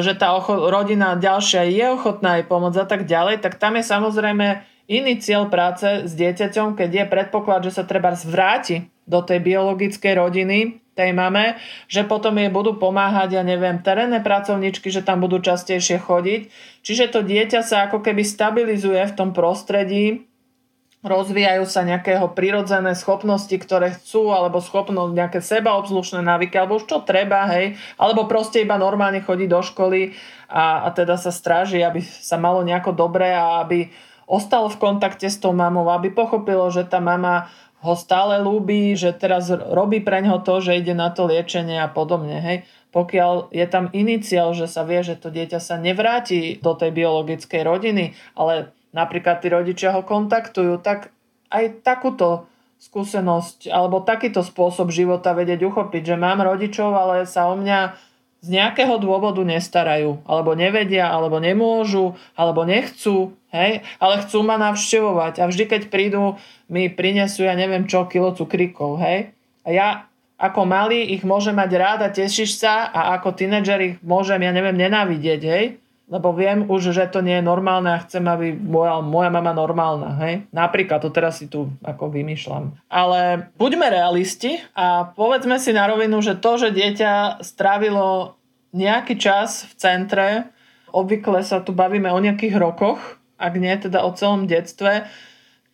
[0.04, 3.88] že tá ocho- rodina ďalšia je ochotná jej pomôcť a tak ďalej, tak tam je
[3.88, 4.60] samozrejme
[4.92, 10.12] iný cieľ práce s dieťaťom, keď je predpoklad, že sa treba zvráti do tej biologickej
[10.20, 11.56] rodiny, tej mame,
[11.88, 16.40] že potom jej budú pomáhať, ja neviem, terénne pracovničky, že tam budú častejšie chodiť.
[16.84, 20.28] Čiže to dieťa sa ako keby stabilizuje v tom prostredí,
[21.02, 27.02] rozvíjajú sa nejakého prirodzené schopnosti, ktoré chcú, alebo schopnosť nejaké sebaobslušné návyky, alebo už čo
[27.02, 30.14] treba, hej, alebo proste iba normálne chodí do školy
[30.46, 33.90] a, a teda sa stráži, aby sa malo nejako dobre a aby
[34.32, 37.52] ostalo v kontakte s tou mamou, aby pochopilo, že tá mama
[37.84, 41.92] ho stále ľúbi, že teraz robí pre ňo to, že ide na to liečenie a
[41.92, 42.40] podobne.
[42.40, 42.56] Hej.
[42.94, 46.94] Pokiaľ je tam iný cieľ, že sa vie, že to dieťa sa nevráti do tej
[46.94, 51.12] biologickej rodiny, ale napríklad tí rodičia ho kontaktujú, tak
[51.50, 57.54] aj takúto skúsenosť alebo takýto spôsob života vedieť uchopiť, že mám rodičov, ale sa o
[57.54, 57.94] mňa
[58.42, 65.38] z nejakého dôvodu nestarajú, alebo nevedia, alebo nemôžu, alebo nechcú, hej, ale chcú ma navštevovať.
[65.38, 66.36] A vždy, keď prídu,
[66.66, 69.30] mi prinesú, ja neviem čo, kilo cukríkov, hej.
[69.62, 69.88] A ja
[70.42, 74.50] ako malý ich môžem mať rád a tešíš sa a ako tínedžer ich môžem, ja
[74.50, 75.81] neviem, nenávidieť, hej
[76.12, 80.20] lebo viem už, že to nie je normálne a chcem, aby moja, moja mama normálna.
[80.20, 80.44] Hej?
[80.52, 82.76] Napríklad, to teraz si tu ako vymýšľam.
[82.92, 88.36] Ale buďme realisti a povedzme si na rovinu, že to, že dieťa strávilo
[88.76, 90.28] nejaký čas v centre,
[90.92, 93.00] obvykle sa tu bavíme o nejakých rokoch,
[93.40, 95.08] ak nie teda o celom detstve,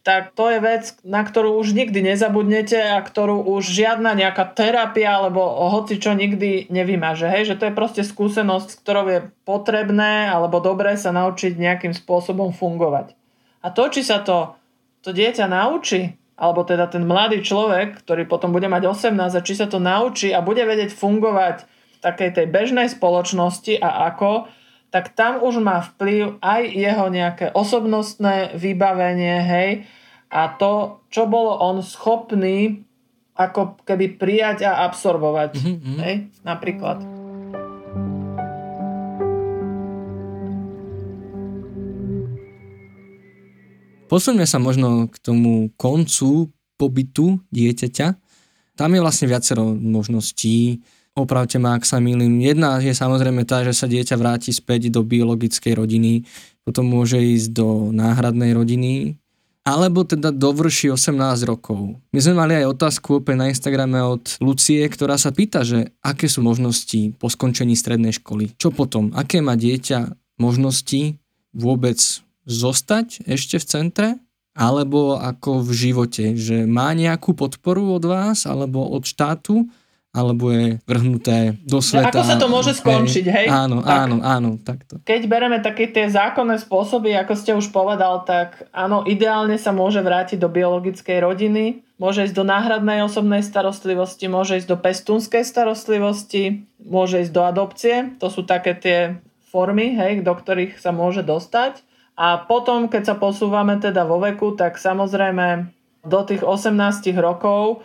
[0.09, 5.21] tak to je vec, na ktorú už nikdy nezabudnete a ktorú už žiadna nejaká terapia
[5.21, 7.29] alebo hoci čo nikdy nevymaže.
[7.29, 7.53] Hej?
[7.53, 13.13] Že to je proste skúsenosť, ktorou je potrebné alebo dobré sa naučiť nejakým spôsobom fungovať.
[13.61, 14.57] A to, či sa to,
[15.05, 19.61] to dieťa naučí, alebo teda ten mladý človek, ktorý potom bude mať 18 a či
[19.61, 24.49] sa to naučí a bude vedieť fungovať v takej tej bežnej spoločnosti a ako,
[24.89, 29.71] tak tam už má vplyv aj jeho nejaké osobnostné vybavenie, hej,
[30.29, 32.85] a to, čo bol on schopný
[33.39, 35.97] ako keby prijať a absorbovať, mm-hmm.
[36.03, 36.99] hej, napríklad.
[44.09, 46.49] Posuňme sa možno k tomu koncu
[46.81, 48.07] pobytu dieťaťa.
[48.75, 50.81] Tam je vlastne viacero možností
[51.19, 52.39] opravte ma, ak sa milím.
[52.39, 56.25] Jedna je samozrejme tá, že sa dieťa vráti späť do biologickej rodiny,
[56.63, 59.19] potom môže ísť do náhradnej rodiny,
[59.69, 62.01] alebo teda dovrší 18 rokov.
[62.09, 66.25] My sme mali aj otázku opäť na Instagrame od Lucie, ktorá sa pýta, že aké
[66.25, 68.57] sú možnosti po skončení strednej školy.
[68.57, 69.13] Čo potom?
[69.13, 71.21] Aké má dieťa možnosti
[71.53, 72.01] vôbec
[72.49, 74.09] zostať ešte v centre?
[74.59, 79.71] Alebo ako v živote, že má nejakú podporu od vás alebo od štátu?
[80.09, 82.09] Alebo je vrhnuté do sveta.
[82.11, 83.47] Ako sa to môže skončiť, hej?
[83.53, 83.93] Áno, tak.
[83.93, 84.99] áno, áno, takto.
[85.05, 90.01] Keď bereme také tie zákonné spôsoby, ako ste už povedal, tak áno, ideálne sa môže
[90.01, 96.65] vrátiť do biologickej rodiny, môže ísť do náhradnej osobnej starostlivosti, môže ísť do pestúnskej starostlivosti,
[96.81, 97.95] môže ísť do adopcie.
[98.19, 98.99] To sú také tie
[99.53, 101.85] formy, hej, do ktorých sa môže dostať.
[102.19, 105.71] A potom, keď sa posúvame teda vo veku, tak samozrejme
[106.03, 106.75] do tých 18
[107.21, 107.85] rokov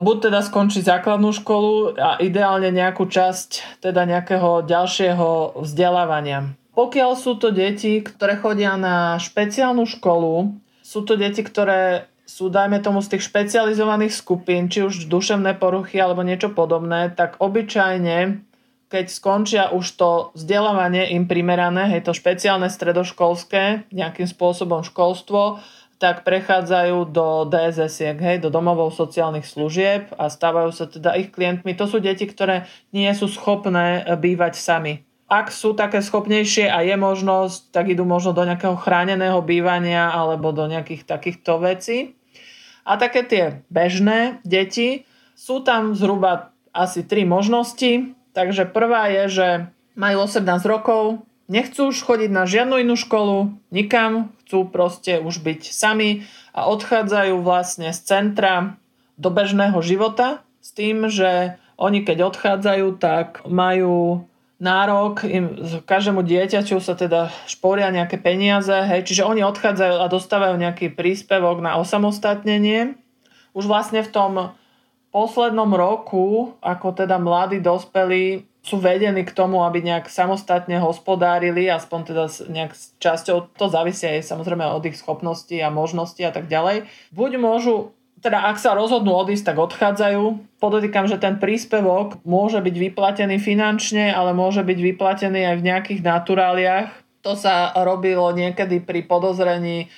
[0.00, 6.56] buď teda skončiť základnú školu a ideálne nejakú časť teda nejakého ďalšieho vzdelávania.
[6.72, 12.80] Pokiaľ sú to deti, ktoré chodia na špeciálnu školu, sú to deti, ktoré sú, dajme
[12.80, 18.40] tomu, z tých špecializovaných skupín, či už duševné poruchy alebo niečo podobné, tak obyčajne,
[18.86, 25.58] keď skončia už to vzdelávanie im primerané, hej, to špeciálne stredoškolské, nejakým spôsobom školstvo,
[26.00, 31.76] tak prechádzajú do DSS, hej, do domovov sociálnych služieb a stávajú sa teda ich klientmi.
[31.76, 35.04] To sú deti, ktoré nie sú schopné bývať sami.
[35.28, 40.56] Ak sú také schopnejšie a je možnosť, tak idú možno do nejakého chráneného bývania alebo
[40.56, 42.16] do nejakých takýchto vecí.
[42.88, 45.04] A také tie bežné deti,
[45.36, 48.16] sú tam zhruba asi tri možnosti.
[48.32, 49.48] Takže prvá je, že
[49.94, 55.70] majú 18 rokov, Nechcú už chodiť na žiadnu inú školu, nikam, chcú proste už byť
[55.70, 58.74] sami a odchádzajú vlastne z centra
[59.14, 64.26] do bežného života s tým, že oni keď odchádzajú, tak majú
[64.58, 65.54] nárok, im,
[65.86, 71.62] každému dieťaťu sa teda šporia nejaké peniaze, hej, čiže oni odchádzajú a dostávajú nejaký príspevok
[71.62, 72.98] na osamostatnenie.
[73.54, 74.32] Už vlastne v tom
[75.14, 82.00] poslednom roku, ako teda mladí dospelí sú vedení k tomu, aby nejak samostatne hospodárili, aspoň
[82.12, 86.44] teda nejak s časťou, to závisí aj samozrejme od ich schopností a možností a tak
[86.52, 86.84] ďalej.
[87.08, 90.60] Buď môžu, teda ak sa rozhodnú odísť, tak odchádzajú.
[90.60, 96.00] Podotýkam, že ten príspevok môže byť vyplatený finančne, ale môže byť vyplatený aj v nejakých
[96.04, 96.90] naturáliách.
[97.24, 99.88] To sa robilo niekedy pri podozrení,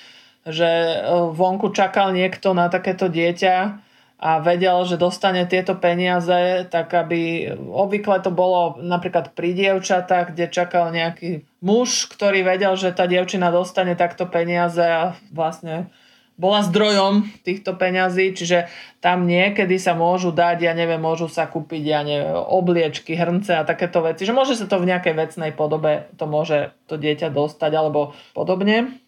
[0.47, 0.95] že e,
[1.35, 3.79] vonku čakal niekto na takéto dieťa
[4.19, 10.47] a vedel, že dostane tieto peniaze, tak aby obvykle to bolo napríklad pri dievčatách, kde
[10.47, 15.91] čakal nejaký muž, ktorý vedel, že tá dievčina dostane takto peniaze a vlastne
[16.33, 18.65] bola zdrojom týchto peňazí, čiže
[19.05, 23.67] tam niekedy sa môžu dať, ja neviem, môžu sa kúpiť, ja neviem, obliečky, hrnce a
[23.67, 27.71] takéto veci, že môže sa to v nejakej vecnej podobe, to môže to dieťa dostať
[27.77, 29.02] alebo podobne.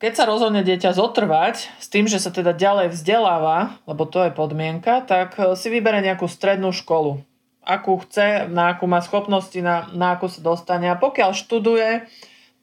[0.00, 4.32] Keď sa rozhodne dieťa zotrvať s tým, že sa teda ďalej vzdeláva, lebo to je
[4.32, 7.20] podmienka, tak e, si vybere nejakú strednú školu.
[7.60, 10.88] Akú chce, na akú má schopnosti, na, na akú sa dostane.
[10.88, 12.08] A pokiaľ študuje,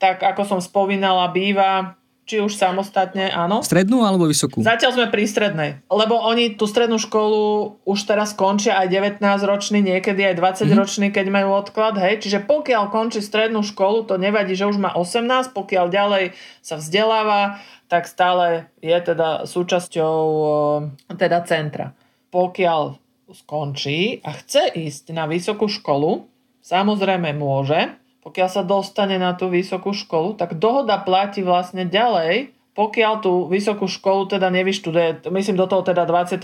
[0.01, 1.96] tak ako som spomínala, býva
[2.27, 3.63] či už samostatne, áno.
[3.63, 4.59] Strednú alebo vysokú?
[4.59, 5.71] Zatiaľ sme pri strednej.
[5.87, 11.55] Lebo oni tú strednú školu už teraz končia aj 19-ročný, niekedy aj 20-ročný, keď majú
[11.55, 11.95] odklad.
[11.95, 12.27] Hej.
[12.27, 17.63] Čiže pokiaľ končí strednú školu, to nevadí, že už má 18, pokiaľ ďalej sa vzdeláva,
[17.87, 20.19] tak stále je teda súčasťou
[21.15, 21.95] teda centra.
[22.27, 22.99] Pokiaľ
[23.31, 26.27] skončí a chce ísť na vysokú školu,
[26.59, 27.95] samozrejme môže,
[28.27, 33.87] pokiaľ sa dostane na tú vysokú školu, tak dohoda platí vlastne ďalej, pokiaľ tú vysokú
[33.87, 36.43] školu teda nevyštuduje, myslím do toho teda 26.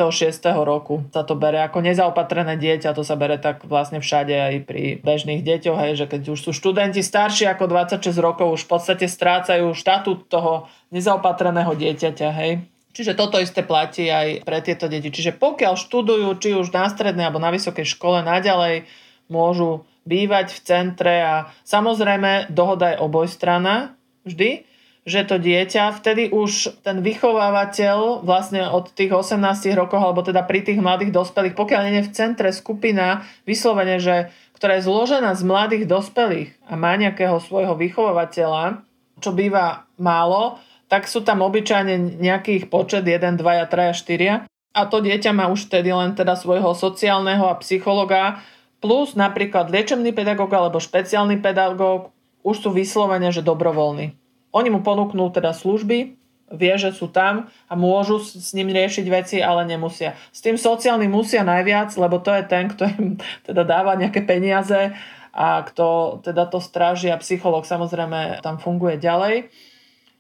[0.64, 5.04] roku sa to bere ako nezaopatrené dieťa, to sa bere tak vlastne všade aj pri
[5.04, 9.06] bežných deťoch, hej, že keď už sú študenti starší ako 26 rokov, už v podstate
[9.06, 12.64] strácajú štatút toho nezaopatreného dieťaťa, hej.
[12.96, 15.12] Čiže toto isté platí aj pre tieto deti.
[15.12, 18.88] Čiže pokiaľ študujú, či už na strednej alebo na vysokej škole, naďalej
[19.28, 23.96] môžu bývať v centre a samozrejme dohoda je obojstrana
[24.28, 24.68] vždy,
[25.04, 29.36] že to dieťa, vtedy už ten vychovávateľ vlastne od tých 18
[29.76, 34.32] rokov, alebo teda pri tých mladých dospelých, pokiaľ nie je v centre skupina vyslovene, že,
[34.56, 38.80] ktorá je zložená z mladých dospelých a má nejakého svojho vychovávateľa,
[39.20, 44.48] čo býva málo, tak sú tam obyčajne nejakých počet 1, 2, 3, 4.
[44.74, 48.42] A to dieťa má už vtedy len teda svojho sociálneho a psychologa,
[48.84, 52.12] plus napríklad liečebný pedagóg alebo špeciálny pedagóg
[52.44, 54.12] už sú vyslovene, že dobrovoľní.
[54.52, 56.20] Oni mu ponúknú teda služby,
[56.52, 60.20] vie, že sú tam a môžu s ním riešiť veci, ale nemusia.
[60.36, 63.06] S tým sociálnym musia najviac, lebo to je ten, kto im
[63.48, 64.92] teda dáva nejaké peniaze
[65.34, 69.50] a kto teda to stráži a psychológ samozrejme tam funguje ďalej.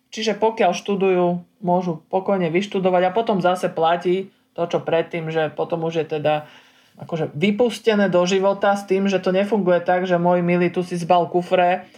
[0.09, 1.27] Čiže pokiaľ študujú,
[1.61, 6.45] môžu pokojne vyštudovať a potom zase platí to, čo predtým, že potom už je teda
[6.97, 10.93] akože vypustené do života s tým, že to nefunguje tak, že môj milý, tu si
[10.93, 11.89] zbal kufre,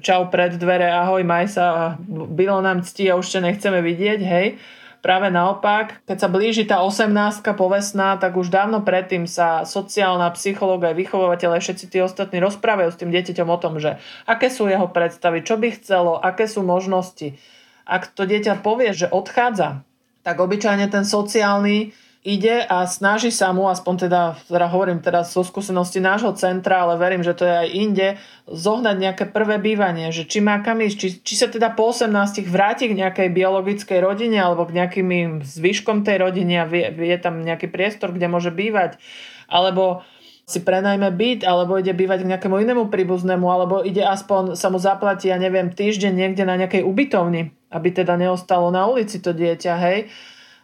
[0.00, 4.56] čau pred dvere, ahoj, maj sa, bylo nám cti a už ťa nechceme vidieť, hej.
[5.02, 10.94] Práve naopak, keď sa blíži tá 18 povesná, tak už dávno predtým sa sociálna psychológa
[10.94, 13.98] aj všetci tí ostatní rozprávajú s tým dieťaťom o tom, že
[14.30, 17.34] aké sú jeho predstavy, čo by chcelo, aké sú možnosti.
[17.82, 19.82] Ak to dieťa povie, že odchádza,
[20.22, 21.90] tak obyčajne ten sociálny
[22.22, 26.94] ide a snaží sa mu, aspoň teda, teda hovorím teraz zo skúsenosti nášho centra, ale
[26.94, 28.08] verím, že to je aj inde,
[28.46, 32.46] zohnať nejaké prvé bývanie, že či má kam ísť, či, či sa teda po 18
[32.46, 37.42] vráti k nejakej biologickej rodine alebo k nejakým zvyškom tej rodiny a vie, je tam
[37.42, 39.02] nejaký priestor, kde môže bývať,
[39.50, 40.06] alebo
[40.46, 44.78] si prenajme byt, alebo ide bývať k nejakému inému príbuznému, alebo ide aspoň sa mu
[44.78, 49.74] zaplatí, ja neviem, týždeň niekde na nejakej ubytovni, aby teda neostalo na ulici to dieťa,
[49.74, 50.06] hej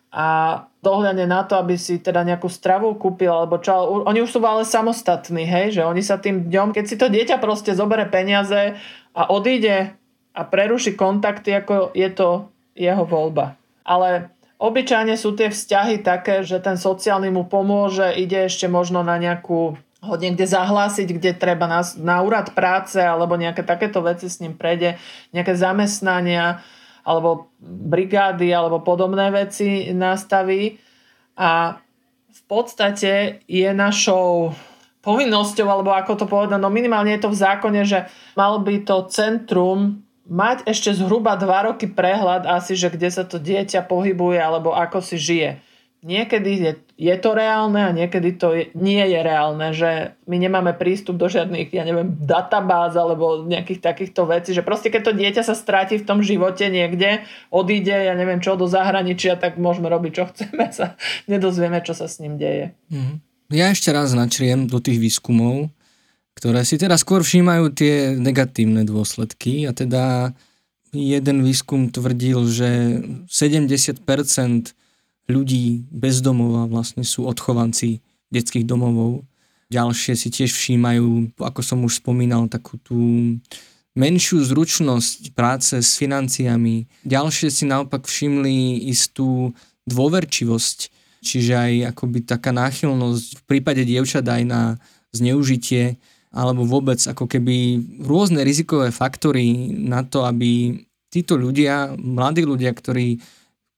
[0.09, 0.27] a
[0.81, 4.65] dohľadne na to, aby si teda nejakú stravu kúpil, alebo čo, oni už sú ale
[4.65, 8.79] samostatní, hej, že oni sa tým dňom, keď si to dieťa proste zobere peniaze
[9.13, 9.93] a odíde
[10.33, 13.59] a preruší kontakty, ako je to jeho voľba.
[13.85, 19.21] Ale obyčajne sú tie vzťahy také, že ten sociálny mu pomôže, ide ešte možno na
[19.21, 24.39] nejakú ho niekde zahlásiť, kde treba na, na úrad práce alebo nejaké takéto veci s
[24.39, 24.95] ním prejde,
[25.35, 26.63] nejaké zamestnania
[27.09, 30.77] alebo brigády alebo podobné veci nastaví.
[31.41, 31.81] A
[32.29, 34.53] v podstate je našou
[35.01, 38.05] povinnosťou, alebo ako to povedať, no minimálne je to v zákone, že
[38.37, 43.41] mal by to centrum mať ešte zhruba dva roky prehľad asi, že kde sa to
[43.41, 45.65] dieťa pohybuje alebo ako si žije.
[46.05, 50.75] Niekedy je, je to reálne a niekedy to je, nie je reálne, že my nemáme
[50.75, 55.43] prístup do žiadnych, ja neviem, databáz alebo nejakých takýchto vecí, že proste keď to dieťa
[55.47, 57.23] sa stráti v tom živote niekde,
[57.55, 60.99] odíde, ja neviem čo, do zahraničia, tak môžeme robiť, čo chceme, sa
[61.31, 62.75] nedozvieme, čo sa s ním deje.
[62.91, 63.23] Mm.
[63.55, 65.71] Ja ešte raz načriem do tých výskumov,
[66.35, 70.35] ktoré si teda skôr všímajú tie negatívne dôsledky a teda
[70.91, 72.71] jeden výskum tvrdil, že
[73.31, 74.03] 70%
[75.29, 78.01] ľudí bez domova vlastne sú odchovanci
[78.33, 79.25] detských domovov.
[79.69, 82.97] Ďalšie si tiež všímajú, ako som už spomínal, takú tú
[83.93, 86.89] menšiu zručnosť práce s financiami.
[87.05, 89.53] Ďalšie si naopak všimli istú
[89.85, 90.79] dôverčivosť,
[91.21, 94.63] čiže aj akoby taká náchylnosť v prípade dievčat aj na
[95.13, 100.77] zneužitie alebo vôbec ako keby rôzne rizikové faktory na to, aby
[101.09, 103.17] títo ľudia, mladí ľudia, ktorí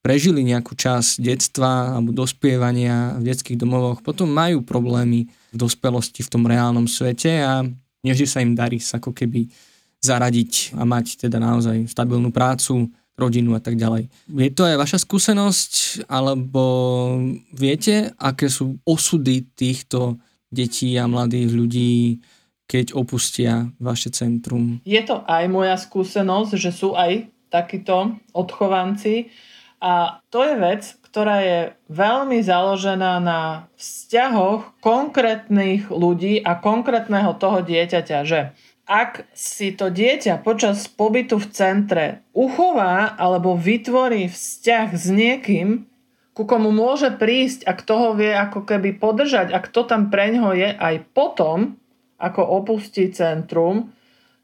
[0.01, 6.33] prežili nejakú časť detstva alebo dospievania v detských domovoch, potom majú problémy v dospelosti v
[6.33, 7.65] tom reálnom svete a
[8.01, 9.49] nevždy sa im darí sa ako keby
[10.01, 12.89] zaradiť a mať teda naozaj stabilnú prácu,
[13.21, 14.09] rodinu a tak ďalej.
[14.33, 15.73] Je to aj vaša skúsenosť,
[16.09, 16.65] alebo
[17.53, 20.17] viete, aké sú osudy týchto
[20.49, 21.95] detí a mladých ľudí,
[22.65, 24.81] keď opustia vaše centrum?
[24.89, 29.29] Je to aj moja skúsenosť, že sú aj takíto odchovanci
[29.81, 37.65] a to je vec, ktorá je veľmi založená na vzťahoch konkrétnych ľudí a konkrétneho toho
[37.65, 38.53] dieťaťa, že
[38.91, 42.07] ak si to dieťa počas pobytu v centre
[42.37, 45.89] uchová alebo vytvorí vzťah s niekým,
[46.37, 50.53] ku komu môže prísť a kto ho vie ako keby podržať a kto tam preňho
[50.59, 51.81] je aj potom,
[52.21, 53.95] ako opustí centrum,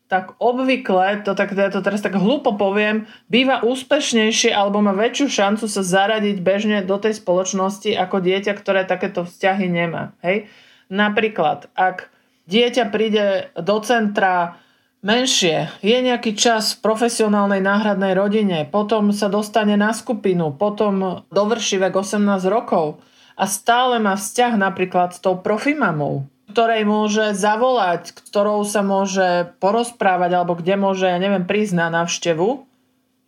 [0.06, 5.26] tak obvykle, to, tak, ja to teraz tak hlúpo poviem, býva úspešnejšie alebo má väčšiu
[5.26, 10.14] šancu sa zaradiť bežne do tej spoločnosti ako dieťa, ktoré takéto vzťahy nemá.
[10.22, 10.46] Hej?
[10.86, 12.14] Napríklad, ak
[12.46, 14.62] dieťa príde do centra
[15.02, 21.82] menšie, je nejaký čas v profesionálnej náhradnej rodine, potom sa dostane na skupinu, potom dovrší
[21.82, 23.02] vek 18 rokov
[23.34, 30.40] a stále má vzťah napríklad s tou profimamou, ktorej môže zavolať, ktorou sa môže porozprávať
[30.40, 32.64] alebo kde môže, ja neviem, prísť na návštevu,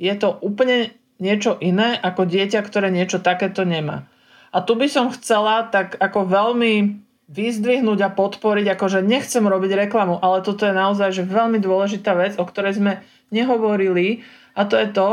[0.01, 4.09] je to úplne niečo iné ako dieťa, ktoré niečo takéto nemá.
[4.49, 10.17] A tu by som chcela tak ako veľmi vyzdvihnúť a podporiť, akože nechcem robiť reklamu,
[10.25, 14.25] ale toto je naozaj že veľmi dôležitá vec, o ktorej sme nehovorili
[14.57, 15.11] a to je to,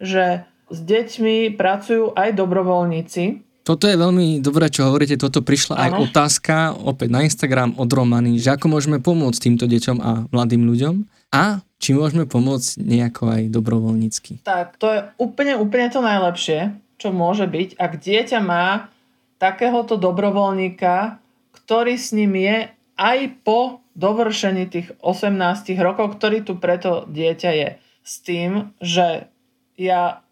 [0.00, 0.24] že
[0.72, 5.20] s deťmi pracujú aj dobrovoľníci, toto je veľmi dobré, čo hovoríte.
[5.20, 5.84] Toto prišla ano.
[5.84, 10.64] aj otázka opäť na Instagram od Romany, že ako môžeme pomôcť týmto deťom a mladým
[10.64, 11.04] ľuďom
[11.36, 14.40] a či môžeme pomôcť nejako aj dobrovoľnícky.
[14.48, 18.88] Tak, to je úplne, úplne to najlepšie, čo môže byť, ak dieťa má
[19.36, 21.20] takéhoto dobrovoľníka,
[21.52, 25.36] ktorý s ním je aj po dovršení tých 18
[25.84, 27.68] rokov, ktorý tu preto dieťa je.
[28.00, 29.28] S tým, že
[29.76, 30.24] ja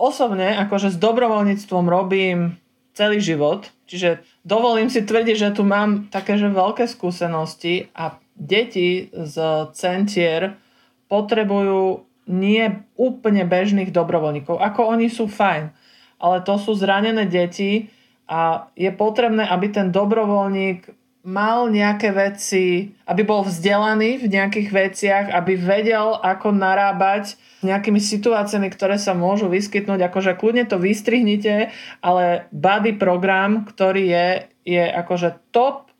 [0.00, 2.56] osobne akože s dobrovoľníctvom robím
[2.98, 3.70] celý život.
[3.86, 9.36] Čiže dovolím si tvrdiť, že tu mám také že veľké skúsenosti a deti z
[9.78, 10.58] centier
[11.06, 14.58] potrebujú nie úplne bežných dobrovoľníkov.
[14.58, 15.70] Ako oni sú fajn,
[16.18, 17.88] ale to sú zranené deti
[18.28, 20.92] a je potrebné, aby ten dobrovoľník
[21.28, 28.00] mal nejaké veci, aby bol vzdelaný v nejakých veciach, aby vedel, ako narábať s nejakými
[28.00, 30.08] situáciami, ktoré sa môžu vyskytnúť.
[30.08, 31.68] Akože kľudne to vystrihnite,
[32.00, 34.26] ale body program, ktorý je,
[34.64, 35.92] je akože top.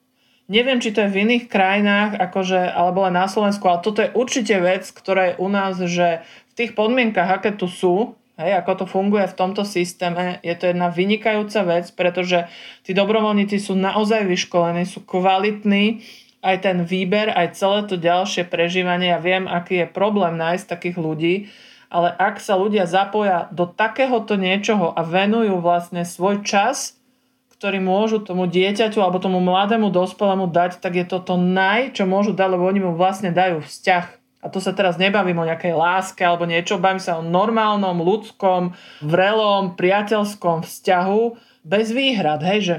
[0.48, 4.14] Neviem, či to je v iných krajinách, akože, alebo len na Slovensku, ale toto je
[4.16, 8.72] určite vec, ktorá je u nás, že v tých podmienkach, aké tu sú, Hej, ako
[8.80, 12.46] to funguje v tomto systéme, je to jedna vynikajúca vec, pretože
[12.86, 16.06] tí dobrovoľníci sú naozaj vyškolení, sú kvalitní,
[16.38, 19.10] aj ten výber, aj celé to ďalšie prežívanie.
[19.10, 21.34] Ja viem, aký je problém nájsť takých ľudí
[21.88, 27.00] ale ak sa ľudia zapoja do takéhoto niečoho a venujú vlastne svoj čas,
[27.56, 32.06] ktorý môžu tomu dieťaťu alebo tomu mladému dospelému dať, tak je to to naj, čo
[32.06, 34.17] môžu dať, lebo oni mu vlastne dajú vzťah.
[34.38, 38.72] A to sa teraz nebavím o nejakej láske alebo niečo, bavím sa o normálnom, ľudskom,
[39.02, 41.22] vrelom, priateľskom vzťahu
[41.66, 42.76] bez výhrad, hej, že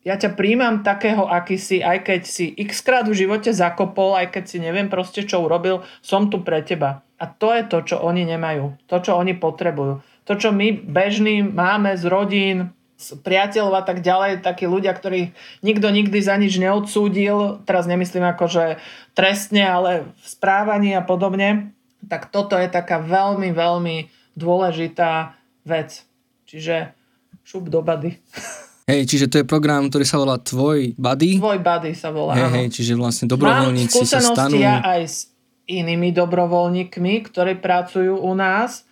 [0.00, 4.32] ja ťa príjmam takého, aký si, aj keď si x krát v živote zakopol, aj
[4.32, 7.04] keď si neviem proste, čo urobil, som tu pre teba.
[7.20, 8.80] A to je to, čo oni nemajú.
[8.88, 10.00] To, čo oni potrebujú.
[10.24, 15.32] To, čo my bežní máme z rodín, priateľov a tak ďalej, takí ľudia, ktorých
[15.64, 18.64] nikto nikdy za nič neodsúdil, teraz nemyslím ako, že
[19.16, 21.72] trestne, ale v správaní a podobne,
[22.06, 23.96] tak toto je taká veľmi, veľmi
[24.36, 26.04] dôležitá vec.
[26.44, 26.92] Čiže
[27.44, 28.16] šup do bady.
[28.90, 31.38] Hej, čiže to je program, ktorý sa volá Tvoj Buddy.
[31.38, 34.58] Tvoj Buddy sa volá, Hej, hej, čiže vlastne dobrovoľníci sa stanú...
[34.58, 35.18] ja aj s
[35.70, 38.82] inými dobrovoľníkmi, ktorí pracujú u nás.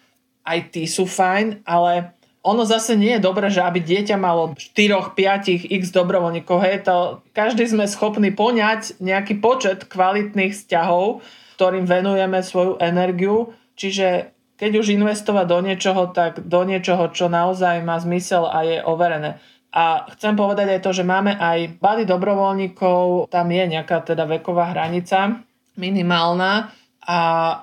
[0.46, 2.14] Aj tí sú fajn, ale
[2.48, 6.56] ono zase nie je dobré, že aby dieťa malo 4, 5, x dobrovoľníkov.
[6.64, 11.20] Hej, to, každý sme schopní poňať nejaký počet kvalitných vzťahov,
[11.60, 13.52] ktorým venujeme svoju energiu.
[13.76, 18.78] Čiže keď už investovať do niečoho, tak do niečoho, čo naozaj má zmysel a je
[18.80, 19.38] overené.
[19.68, 24.72] A chcem povedať aj to, že máme aj bady dobrovoľníkov, tam je nejaká teda veková
[24.72, 25.44] hranica
[25.78, 26.74] minimálna,
[27.08, 27.20] a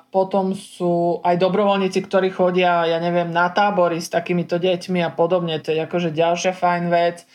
[0.09, 5.61] potom sú aj dobrovoľníci, ktorí chodia, ja neviem, na tábory s takýmito deťmi a podobne.
[5.61, 7.29] To je akože ďalšia fajn vec.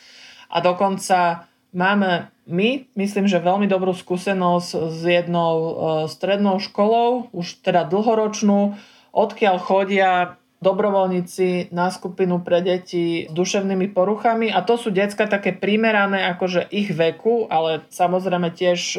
[0.51, 5.71] A dokonca máme my, myslím, že veľmi dobrú skúsenosť s jednou e,
[6.11, 8.75] strednou školou, už teda dlhoročnú,
[9.15, 15.57] odkiaľ chodia dobrovoľníci na skupinu pre deti s duševnými poruchami a to sú decka také
[15.57, 18.97] primerané akože ich veku, ale samozrejme tiež e,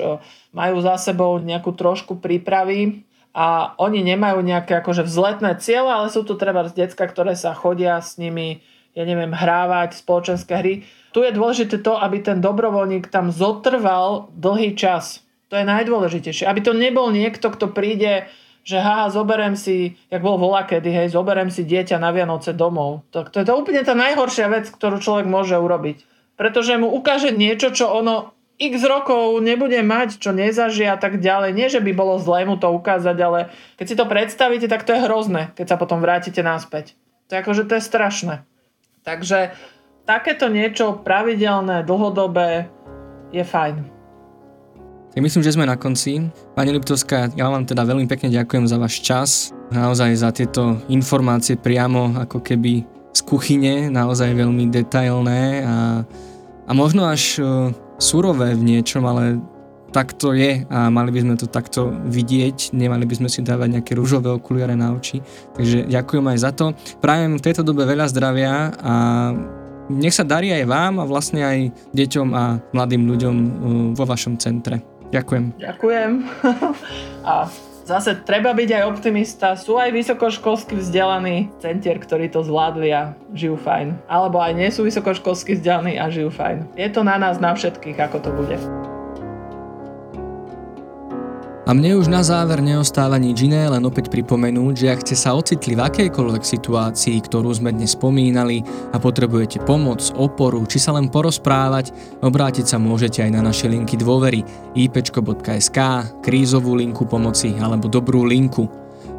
[0.50, 6.26] majú za sebou nejakú trošku prípravy a oni nemajú nejaké akože vzletné cieľe, ale sú
[6.26, 8.60] tu treba z decka, ktoré sa chodia s nimi,
[8.98, 10.74] ja neviem, hrávať spoločenské hry.
[11.14, 15.22] Tu je dôležité to, aby ten dobrovoľník tam zotrval dlhý čas.
[15.48, 16.48] To je najdôležitejšie.
[16.48, 18.26] Aby to nebol niekto, kto príde,
[18.62, 23.02] že haha, zoberem si, jak bol volá kedy, hej, zoberem si dieťa na Vianoce domov.
[23.10, 26.06] To, to je to úplne tá najhoršia vec, ktorú človek môže urobiť.
[26.38, 28.32] Pretože mu ukáže niečo, čo ono
[28.62, 31.50] x rokov nebude mať, čo nezažije a tak ďalej.
[31.50, 34.94] Nie, že by bolo zlé mu to ukázať, ale keď si to predstavíte, tak to
[34.94, 36.94] je hrozné, keď sa potom vrátite naspäť.
[37.26, 38.34] To je akože to je strašné.
[39.02, 39.58] Takže
[40.06, 42.70] takéto niečo pravidelné, dlhodobé
[43.34, 44.01] je fajn.
[45.12, 46.32] Tak myslím, že sme na konci.
[46.56, 51.60] Pani Liptovská, ja vám teda veľmi pekne ďakujem za váš čas, naozaj za tieto informácie
[51.60, 56.00] priamo ako keby z kuchyne, naozaj veľmi detailné a,
[56.64, 57.44] a možno až
[58.00, 59.36] surové v niečom, ale
[59.92, 63.68] tak to je a mali by sme to takto vidieť, nemali by sme si dávať
[63.76, 65.20] nejaké rúžové okuliare na oči.
[65.52, 66.72] Takže ďakujem aj za to.
[67.04, 68.94] Prajem v tejto dobe veľa zdravia a
[69.92, 71.58] nech sa darí aj vám a vlastne aj
[71.92, 73.50] deťom a mladým ľuďom uh,
[73.92, 74.91] vo vašom centre.
[75.12, 75.44] Ďakujem.
[75.60, 76.10] Ďakujem.
[77.28, 77.46] a
[77.84, 79.52] zase treba byť aj optimista.
[79.60, 84.08] Sú aj vysokoškolsky vzdelaní centier, ktorí to zvládli a žijú fajn.
[84.08, 86.72] Alebo aj nie sú vysokoškolsky vzdelaní a žijú fajn.
[86.80, 88.56] Je to na nás, na všetkých, ako to bude.
[91.62, 95.38] A mne už na záver neostáva nič iné, len opäť pripomenúť, že ak ste sa
[95.38, 101.06] ocitli v akejkoľvek situácii, ktorú sme dnes spomínali a potrebujete pomoc, oporu či sa len
[101.06, 104.42] porozprávať, obrátiť sa môžete aj na naše linky dôvery
[104.74, 105.78] ipčko.sk,
[106.18, 108.66] krízovú linku pomoci alebo dobrú linku.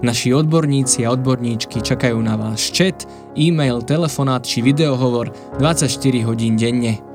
[0.03, 3.07] Naši odborníci a odborníčky čakajú na vás chat,
[3.39, 5.31] e-mail, telefonát či videohovor
[5.63, 5.87] 24
[6.27, 7.12] hodín denne.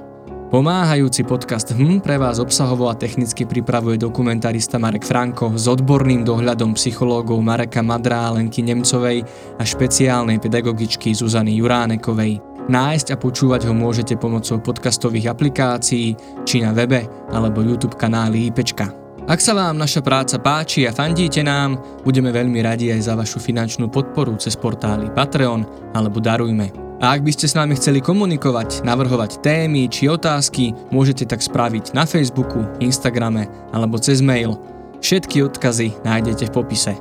[0.49, 6.73] Pomáhajúci podcast HM pre vás obsahovo a technicky pripravuje dokumentarista Marek Franko s odborným dohľadom
[6.73, 9.29] psychológov Mareka Madra a Lenky Nemcovej
[9.61, 12.41] a špeciálnej pedagogičky Zuzany Juránekovej.
[12.65, 16.17] Nájsť a počúvať ho môžete pomocou podcastových aplikácií
[16.49, 18.89] či na webe alebo YouTube kanáli IPčka.
[19.29, 21.77] Ak sa vám naša práca páči a fandíte nám,
[22.09, 26.88] budeme veľmi radi aj za vašu finančnú podporu cez portály Patreon alebo Darujme.
[26.99, 31.95] A ak by ste s nami chceli komunikovať, navrhovať témy či otázky, môžete tak spraviť
[31.95, 34.59] na Facebooku, Instagrame alebo cez mail.
[34.99, 36.95] Všetky odkazy nájdete v popise.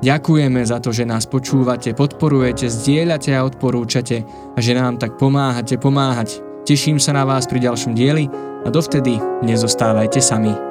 [0.00, 4.24] Ďakujeme za to, že nás počúvate, podporujete, zdieľate a odporúčate
[4.56, 6.40] a že nám tak pomáhate pomáhať.
[6.64, 8.28] Teším sa na vás pri ďalšom dieli
[8.64, 10.69] a dovtedy nezostávajte sami.